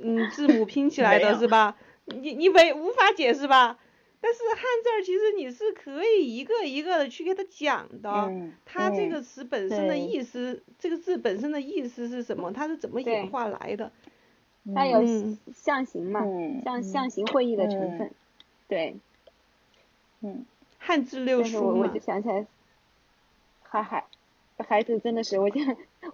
[0.00, 1.74] 嗯字母拼起来的是吧？
[2.06, 3.76] 你你没无法解释吧？
[4.24, 8.32] 但是汉字儿其实你是可以一个一个的去给他讲的，
[8.64, 12.50] 它这个词本身的意思，这个字本身的意思是什么？
[12.50, 13.92] 它是怎么演化来的？
[14.74, 15.02] 它有
[15.52, 16.24] 象形嘛，
[16.64, 18.12] 像象形会意的成分，
[18.66, 18.96] 对，
[20.22, 20.46] 嗯，
[20.78, 22.46] 汉字六书我我就想起来，
[23.62, 24.06] 孩孩
[24.56, 25.60] 孩子真的是，我就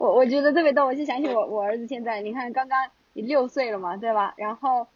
[0.01, 4.35] 我我觉得特别逗，我就想起我我儿子现在，你看刚刚你六岁了嘛，对吧？
[4.37, 4.89] 然后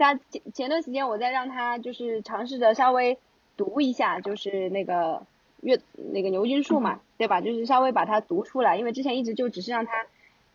[0.00, 3.18] 他前前段时间我在让他就是尝试着稍微
[3.56, 5.24] 读一下，就是那个
[5.60, 5.78] 阅
[6.12, 7.40] 那个牛津树嘛，对吧？
[7.40, 9.92] 就是稍微把它读出来，因为之前一直就只是让他。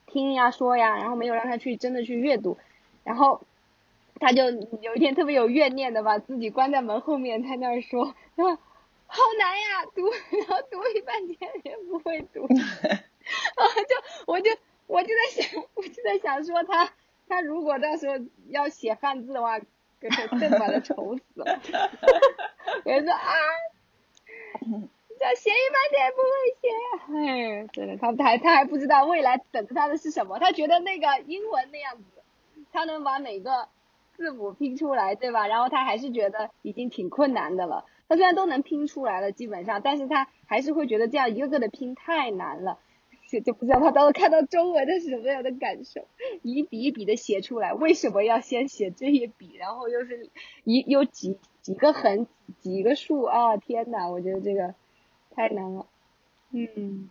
[0.07, 2.57] 听呀说呀，然后没有让他去真的去阅读，
[3.03, 3.41] 然后
[4.17, 4.49] 他就
[4.81, 8.55] 有一天特别有怨念的把自己关在门后面，在那儿说，说
[9.07, 10.03] 好难呀，读，
[10.37, 14.51] 然后读一半天也不会读， 啊，就我就
[14.87, 16.93] 我就在想，我就在想说他
[17.27, 18.15] 他如果到时候
[18.49, 19.59] 要写汉字的话，
[19.99, 21.45] 更更把他愁死了。
[22.85, 23.31] 有人说啊，
[25.19, 26.67] 这写一半天不会写，
[27.63, 32.03] 哎，真的，他他他还不知道未来等着他的是什么，他觉得那个英文那样子，
[32.71, 33.69] 他能把每个
[34.15, 35.47] 字母拼出来，对吧？
[35.47, 37.85] 然后他还是觉得已经挺困难的了。
[38.07, 42.77] 他虽然都能拼出来了，基本上，但是他还是会觉得这样一个个的拼太难了，
[43.41, 46.07] 就不知道他当时看到中文的是什么样的感受，
[46.41, 50.29] 一笔一笔的写出来，为什么要先写这一笔，然后又是
[50.63, 52.27] 一有几几个横
[52.59, 53.57] 几个竖啊？
[53.57, 54.73] 天呐，我觉得这个
[55.31, 55.85] 太难了。
[56.51, 57.09] 嗯，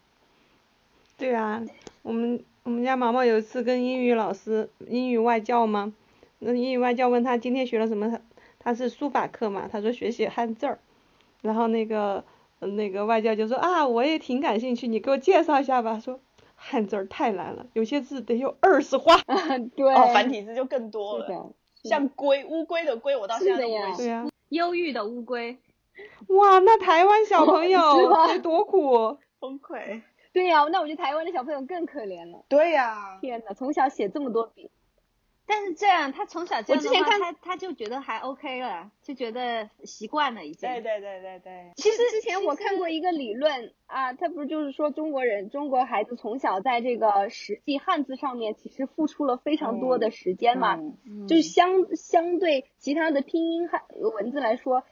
[1.19, 1.63] 对啊，
[2.03, 5.93] 我们我们家毛毛有一次跟英语老师英语外教嘛，
[6.39, 8.21] 那英语外教问他今天学了什么，他
[8.59, 10.79] 他是书法课嘛，他说学写汉字儿，
[11.43, 12.25] 然后那个
[12.67, 16.21] 那个外教就说啊，我也挺感兴趣，你给我介绍一下吧，说
[16.55, 19.17] 汉字儿太难了，有些字得有二十画。
[19.77, 21.53] 对，哦，繁体字就更多了，是的，
[21.89, 23.97] 像龟乌龟的龟，我到现在都不是的呀会。
[23.99, 25.59] 对呀、忧郁的乌龟，
[26.29, 29.19] 哇，那台湾小朋 是友吗得多苦。
[29.41, 30.03] 崩溃。
[30.33, 32.45] 对呀、那我觉得台湾的小朋友更可怜了。
[32.49, 34.69] 对呀、天呐，从小写这么多笔，
[35.47, 40.69] 但是这样他从小这样的话，我之前看他他就觉得还 OK 了，就觉得习惯了已经。
[40.69, 53.83] 对对对对对，其实之前我看过一个理论啊，他不是就是说中国人中国孩子从小在这个实际汉字上面其实付出了非常多的时间嘛，嗯就是相相对其他的拼音汉
[54.15, 54.83] 文字来说，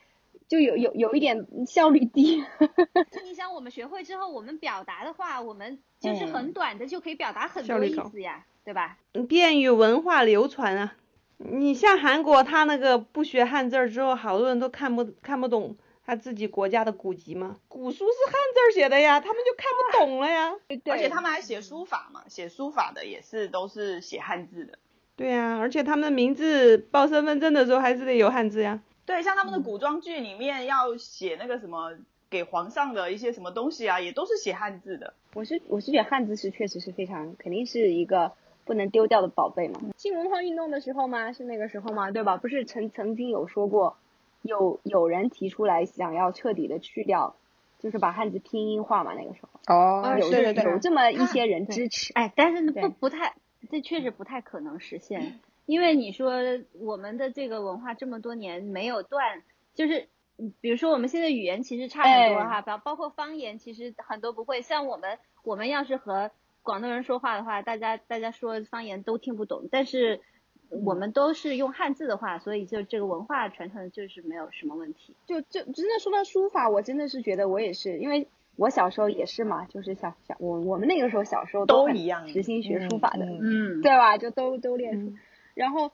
[0.48, 2.44] 就有有有一点效率低。
[3.24, 8.98] 你想我们学会之后，我们表达的话，我们就是很短的就可以表达很多意思呀，对吧？
[9.28, 10.94] 便于文化流传啊。
[11.38, 17.56] 你像韩国，他那个不学汉字儿之后，好多人都看不看不懂他自己国家的古籍嘛。
[17.66, 20.52] 古书是汉字儿写的呀，他们就看不懂了呀。
[20.84, 24.78] 而且他们还写书法嘛，写书法的也是都是写汉字的。
[25.16, 28.80] 对呀、而且他们的名字报身份证的时候还是得有汉字呀。
[29.04, 31.92] 对，像他们的古装剧里面要写那个什么
[32.30, 35.12] 给皇上的一些什么东西啊，也都是写汉字的。
[35.34, 38.32] 我是我是觉得汉字是确实是非常肯定是一个
[38.64, 39.80] 不能丢掉的宝贝嘛。
[39.96, 42.36] 新文化运动的时候嘛，是那个时候嘛，对吧？
[42.36, 43.96] 不是曾曾经有说过，
[44.42, 47.36] 有有人提出来想要彻底的去掉，
[47.78, 49.48] 就是把汉字拼音化嘛，那个时候。
[49.74, 52.12] 哦有对对对有这么一些人支持。
[52.14, 53.34] 哎，但是不不太，
[53.70, 56.32] 这确实不太可能实现，因为你说
[56.80, 59.42] 我们的这个文化这么多年没有断，
[59.74, 60.08] 就是
[60.38, 64.62] 嗯比如说我们现在语言其实差很多哎哈，包包括方言，其实很多不会。
[64.62, 66.32] 像我们我们要是和
[66.62, 70.20] 广东人说话的话，大家大家说方言都听不懂，但是
[70.68, 75.14] 我们都是用汉字的话，所以就这个文化传承就是没有什么问题。
[75.26, 84.16] 就就真的说到书法，我真的是觉得我也是，因为我小时候也是嘛，就是小小我我们那个时候小时候很都一样实心学书法的，嗯嗯，对吧？
[84.18, 85.18] 就都都练书，嗯
[85.54, 85.90] 然后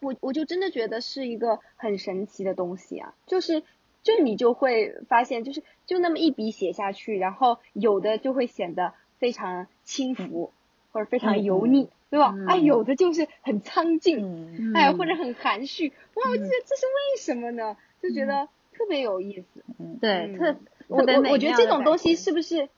[0.00, 3.62] 我我就真的觉得是一个很神奇的东西啊，就是
[4.02, 10.52] 就你就会发现，就是就那么一笔写下去，然后有的就会显得非常轻浮、
[10.90, 12.34] 或者非常油腻，对吧？
[12.36, 14.18] 嗯哎，有的就是很苍劲，
[14.58, 17.76] 嗯，哎，或者很含蓄，哇，我记得这是为什么呢？
[18.02, 19.62] 就觉得特别有意思。
[20.00, 20.56] 对，嗯特
[20.88, 22.68] 我我我觉得这种东西是不是？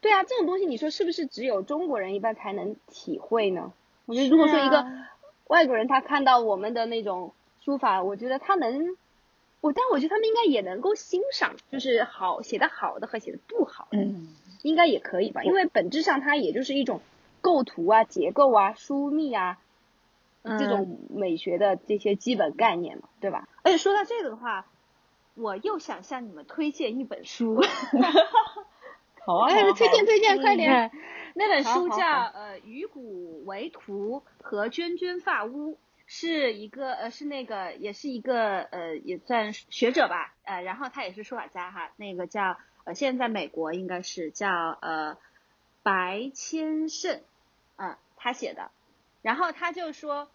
[0.00, 3.72] 对啊，这种东西你说是不是只有中国人一般才能体会呢？
[4.06, 5.10] 我觉得如果说一个啊
[5.46, 8.96] 外国人他看到我们的那种书法，我觉得他能，
[9.60, 14.28] 我但我觉得他们应该也能够欣赏，就是好写的好的和写的不好的，嗯，
[14.62, 15.42] 应该也可以吧？
[15.42, 17.00] 因为本质上它也就是一种
[17.40, 19.58] 构图啊、结构啊、疏密啊
[20.42, 23.48] 这嗯种美学的这些基本概念嘛，对吧？
[23.62, 24.66] 而且说到这个的话，
[25.34, 27.60] 我又想向你们推荐一本书。
[29.26, 30.90] 好啊，哎好啊推荐推荐，快点！
[31.34, 35.74] 那本书叫好好好呃《鱼骨为图和涓涓发屋》，
[36.06, 45.16] 是一个呃是那个也是一个呃也算学者吧，呃然后他也是书法家哈，那个叫呃现在在美国应该是叫呃
[45.82, 47.20] 白千胜，
[47.76, 48.70] 嗯他写的，
[49.22, 50.28] 然后他就说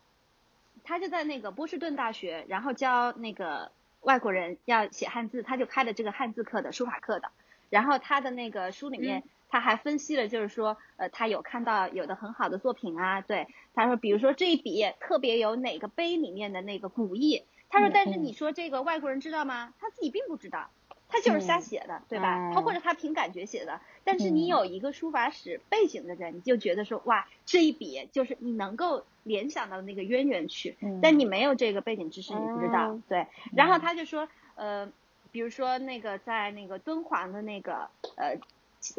[0.84, 3.72] 他就在那个波士顿大学，然后教那个
[4.02, 7.32] 外国人要写汉字，他就开了这个汉字课的书法课的。
[7.72, 19.74] 然后他的那个书里面，他还分析了，就是说，呃，他有看到有的很好的作品啊，对，他说，比如说这一笔特别有哪个碑里面的那个古意，他说，但是你说这个外国人知道吗？
[19.80, 20.85] 他自己并不知道，他
[21.16, 22.52] 他就是瞎写的，对吧？
[22.54, 33.00] 他或者他凭感觉写的，但是你有一个书法史背景的人，你就觉得说哇，这一笔就是你能够联想到那个渊源去，但你没有这个背景知识，你不知道。
[33.08, 34.92] 对，然后他就说，呃，
[35.32, 38.38] 比如说那个在那个敦煌的那个呃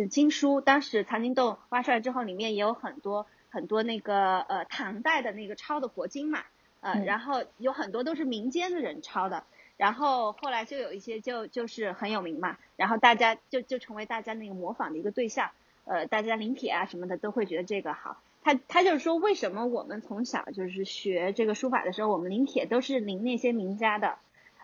[0.08, 6.44] 经书，当时藏经洞挖出来之后，里面也有很多很多那个呃唐代的那个抄的佛经嘛，
[6.80, 9.44] 呃，然后有很多都是民间的人抄的。
[9.76, 15.50] 然后后来就有一些就就是很有名嘛，然后大家就就成为大家那个模仿的一个对象，
[15.84, 18.20] 呃，大家临帖啊什么的都会觉得这个好。
[18.42, 24.18] 他他就是说，为什么我们从小就是学这个书法的时候，我们临帖都是临那些名家的，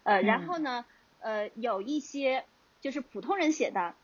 [0.05, 0.85] 呃，然后呢，
[1.21, 2.45] 呃，有一些
[2.81, 3.95] 就是普通人写的，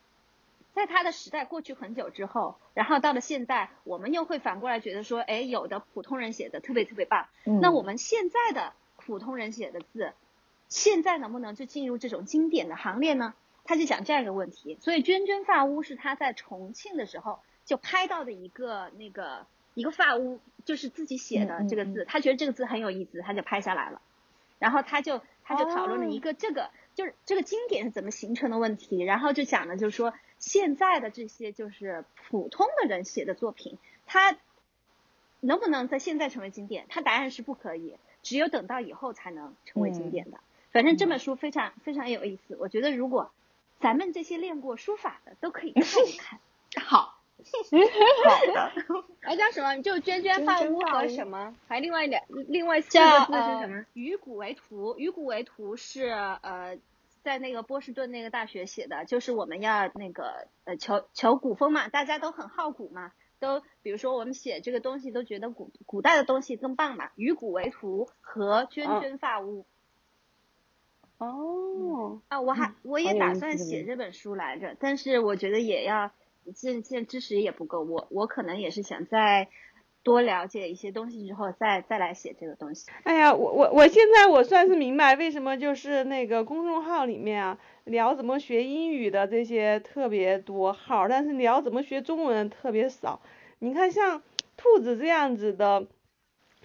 [0.74, 10.12] 在他的时代过去很久之后，然后到了现在，我们又会反过来觉得说，哎，有的普通人写的特别特别棒，那我们现在的普通人写的字。
[10.68, 13.34] 现在能不能就进入这种经典的行列呢？
[13.64, 24.00] 他就讲这样一个问题，所以娟娟发屋是他在重庆的时候就拍到的一个那个一个发屋，就是自己写的这个字，他觉得这个字很有意思，他就拍下来了。
[24.58, 34.36] 然后他就他就讨论了一个这个就是这个经典是怎么形成的问题，然后就讲的就是说现在的这些就是普通的人写的作品，他
[35.40, 36.86] 能不能在现在成为经典？
[36.88, 40.40] 他答案是不可以，只有等到以后才能成为经典的。
[40.72, 43.30] 反正这本书非常非常有意思，我觉得如果
[43.80, 46.38] 咱们这些练过书法的都可以看一看。
[46.84, 48.72] 好， 好的。
[49.22, 49.80] 哎，叫什么？
[49.82, 51.54] 就娟娟发屋和什么？
[51.66, 53.84] 还另外两另外四个字是什么？
[53.94, 56.76] 鱼骨为图，鱼骨为图是呃，
[57.22, 67.10] 在那个波士顿那个大学写的，就是我们要那个呃求求古风嘛，大家都很好古嘛，都比如说我们写这个东西都觉得古古代的东西更棒嘛。
[67.16, 69.64] 与古为图和涓涓发乌。
[71.18, 76.12] 哦，啊，我还我也打算写这本书来着，但是我觉得也要
[76.54, 79.48] 现现知识也不够，我我可能也是想再
[80.04, 82.88] 多了解一些东西之后再再来写这个东西。
[83.02, 93.20] 哎呀，我我我现在我算是明白为什么就是那个公众号里面啊聊怎么学英语的这些特别多号，但是聊怎么学中文特别少。
[93.58, 94.22] 你看像
[94.56, 95.88] 兔子这样子的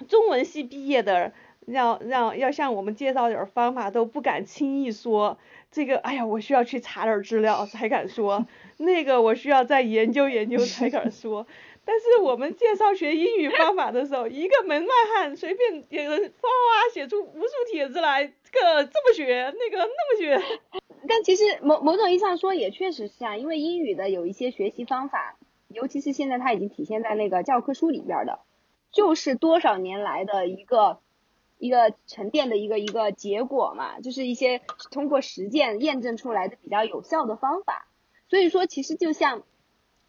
[0.07, 1.33] 中文系毕业的。
[1.68, 5.38] 让让要向我们介绍点方法都不敢轻易说，
[5.72, 8.45] 这个哎呀我需要去查点资料才敢说，
[8.78, 11.45] 那个我需要再研究研究才敢说。
[11.86, 20.41] 但是我们介绍学英语方法的时候，一个门外汉随便也能哗哗写出无数帖子来，这个这么学，那个那么学。
[21.09, 25.38] 但其实某某种意义上说也确实是啊，因为英语的有一些学习方法，
[25.68, 28.39] 尤其是现在它已经体现在那个教科书里边的，
[28.93, 30.99] 就是多少年来的一个。
[31.64, 34.59] 一个沉淀的一个一个结果嘛，就是一些
[34.91, 37.88] 通过实践验证出来的比较有效的方法。
[38.28, 39.43] 所以说，其实就像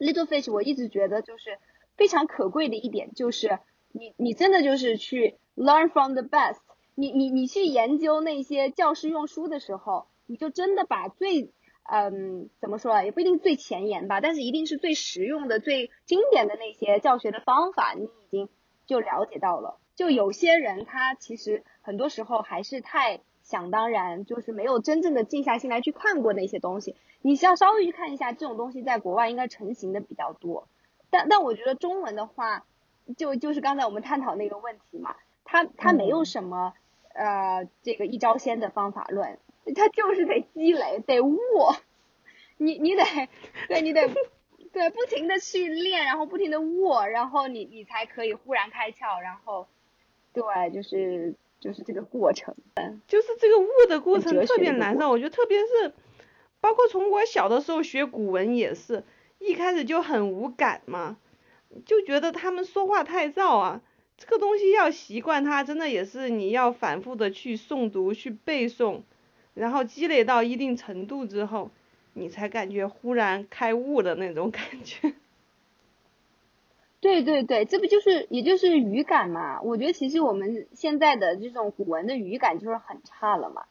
[0.00, 1.60] Little Fish，我一直觉得就是
[1.96, 3.60] 非常可贵的一点，就是
[3.92, 6.58] 你你真的就是去 learn from the best。
[6.96, 11.52] 你你你去研究那些教师用书的时候，你就真的把最
[11.84, 18.48] 嗯怎么说啊，也不一定最前沿吧，但是一定是最实用的、最经典的那些教学的方法，你已经
[18.86, 19.78] 就了解到了。
[19.96, 26.96] 就有些人，他其实很多时候还是太想当然，就是没有真正的静下心来去看过那些东西。
[27.22, 30.68] 你需要稍微去看一下，这种东西在国外应该成型的比较多。
[31.10, 32.64] 但但我觉得中文的话，
[33.16, 36.74] 就就是刚才我们探讨那个问题嘛，它它没有什么
[37.14, 39.38] 呃这个一招鲜的方法论，
[39.76, 41.36] 它就是得积累，得悟。
[42.56, 43.04] 你你得，
[43.68, 44.08] 对你得。
[44.72, 49.68] 对， 不停的去练，然后不停的握，然后你你才可以忽然开窍，然后，
[50.34, 52.54] 对，就是就是这个过程，
[53.08, 55.08] 就是这个悟的过程特别难受。
[55.08, 55.94] 我觉得特别是，
[56.60, 59.02] 包括从我小的时候学古文也是，
[59.38, 61.16] 一开始就很无感嘛，
[61.86, 63.80] 就觉得他们说话太绕啊。
[64.18, 69.00] 这个东西要习惯它，真的也是你要反复的去诵读、去背诵，
[69.54, 71.70] 然后积累到一定程度之后。
[72.16, 75.14] 你才感觉忽然开悟的那种感觉。
[77.04, 79.60] 对对对，这不就是也就是语感嘛？
[79.60, 83.64] 我觉得其实我们现在的这种古文的语感就是很差了嘛。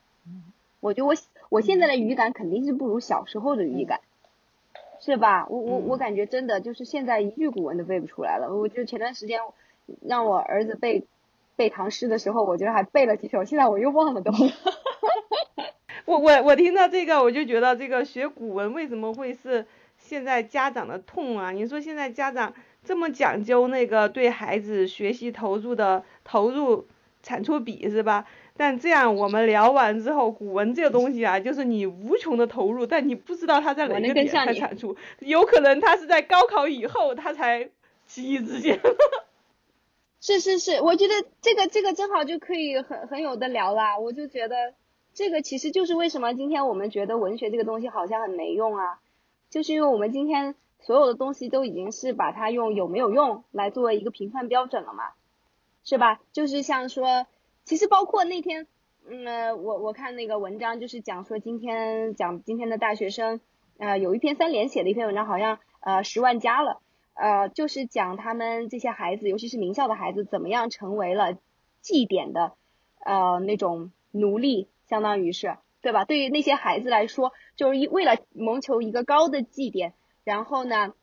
[0.80, 1.16] 我觉得我
[1.50, 4.02] 我现在的语感肯定是不如小时候的语感，
[5.00, 5.48] 是吧？
[5.50, 8.56] 我我我感觉真的就是现在一句古文都背不出来了。
[8.56, 9.40] 我就前段时间
[10.08, 11.08] 让我儿子背
[11.56, 14.32] 背唐诗的时候，我觉得还背了几首，现在我又忘了都。
[16.06, 19.66] 我我我听到这个，我就觉得这个学古文为什么会是
[19.98, 21.50] 现在家长的痛啊？
[21.50, 22.54] 你说现在家长
[22.84, 26.86] 这么讲究那个对孩子学习投入的投入
[27.22, 28.26] 产出比是吧？
[28.56, 37.70] 但这样我们聊完之后，古文这个东西啊，就是你无穷的投入，但你不知道它在哪个点才产出，有可能它是在高考以后它才
[38.06, 38.80] 起义之间。
[40.22, 43.98] 是是是，我觉得这个这个正好就可以很很有的聊啦。
[43.98, 44.74] 我就觉得
[45.14, 49.00] 这个其实就是为什么今天我们觉得文学这个东西好像很没用啊，
[49.50, 50.54] 就是因为我们今天
[50.84, 55.12] 所有的东西都已经是把它用有没有用来作为一个评判标准了嘛，
[55.84, 56.22] 是吧？
[56.32, 57.26] 就是像说。
[57.66, 58.68] 其实包括那天，
[59.08, 63.40] 嗯，我我看那个文章，就是讲说今天讲今天的大学生，
[63.78, 66.82] 呃，有一篇三联写的一篇文章，好像呃十万加了，
[67.14, 71.38] 呃，就是讲他们这些孩子，尤其是名校的孩子，怎么样成为了
[71.80, 72.52] 绩点的
[73.00, 76.04] 呃那种奴隶，相当于是，对吧？
[76.04, 80.94] 对于那些孩子来说，就是一为了谋求一个高的绩点，然后呢。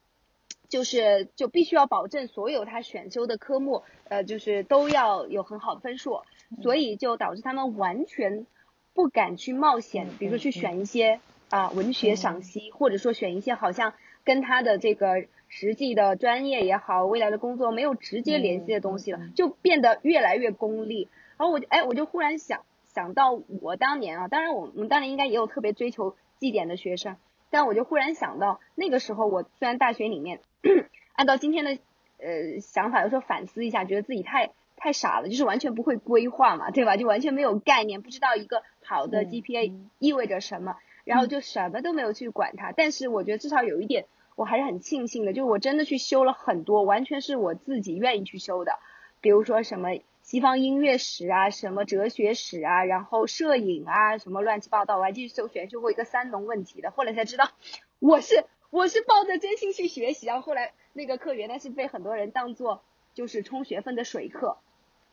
[0.68, 6.22] 就是就必须要保证所有他选修的科目，呃，就是都要有很好的分数，
[6.62, 8.46] 所以就导致他们完全
[8.94, 11.18] 不敢去冒险，比如说去选一些
[11.48, 21.08] 啊文学赏析，或者说选一些好像跟他的这个实际的专业也好，未来的工作没有直接联系的东西了，就变得越来越功利。
[21.36, 27.16] 然后我哎，我就忽然想想到我当年啊，当然我们当年应该也有特别追求绩点的学生。
[27.50, 30.40] 但我就忽然想到，那个时候我虽然大学里面，
[31.14, 31.78] 按照今天的
[32.18, 36.96] 呃想法，有时候反思一下，觉得自己太太傻了，就是完全不会规划嘛，对吧？
[36.96, 42.72] 就完全没有概念，不知道一个好的 GPA 意味着什么，然后就什么都没有去管它。
[42.72, 48.78] 但是我觉得至少有一点，我还是很庆幸的，就是我真的去修了很多，完全是我自己愿意去修的，
[49.20, 49.90] 比如说什么。
[50.30, 57.50] 西方音乐史啊，什么哲学史啊，然后摄影啊，什么乱七八糟，我还继续搜选修过一个三农问题的，后来才知道，
[57.98, 64.58] 我是我是抱着真心去学习，然后后来那个课原来是被很多人当做就是充学分的水课，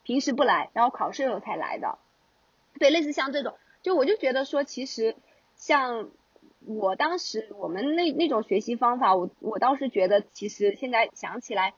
[0.04, 1.98] 平时不来，然后考试时候才来的，
[2.78, 5.16] 对，类似像这种，就我就觉得说，其实
[5.56, 6.12] 像
[6.64, 11.74] 我当时我们那那种学习方法，我我倒是觉得，其实现在想起来。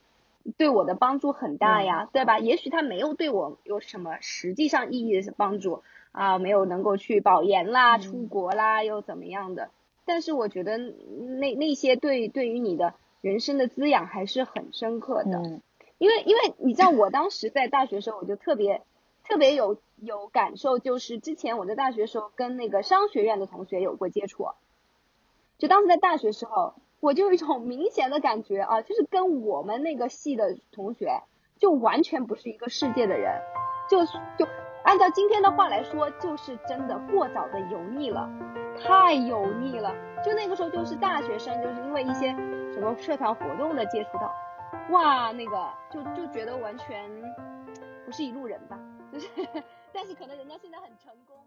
[0.58, 2.40] 对我的帮助很大呀，对吧？
[2.40, 9.70] 也许他没有对我有什么实际上意义的帮助啊，没有能够去保研啦、出国啦，又怎么样的？
[10.06, 15.62] 但是我觉得那那些对对于你的人生的滋养还是很深刻的。
[15.98, 18.82] 因为因为你知道，我当时在大学时候，我就特别
[19.28, 24.48] 特别有有感受，就是之前我在大学时候跟那个商学院的同学有过接触，
[25.58, 26.74] 就当时在大学时候。
[27.00, 31.22] 我就有一种明显的感觉啊，就是跟我们那个系的同学
[31.58, 33.42] 就完全不是一个世界的人，
[33.90, 34.50] 就就
[34.84, 38.30] 按照今天的话来说，就是真的过早的油腻了，
[38.82, 39.94] 太油腻了。
[40.24, 42.34] 就那个时候就是大学生，就是因为一些
[42.74, 44.34] 什么社团活动的接触到，
[44.92, 47.10] 哇，那个就就觉得完全
[48.06, 48.78] 不是一路人吧，
[49.12, 49.28] 就是，
[49.94, 51.38] 但是可能人家现在很成功。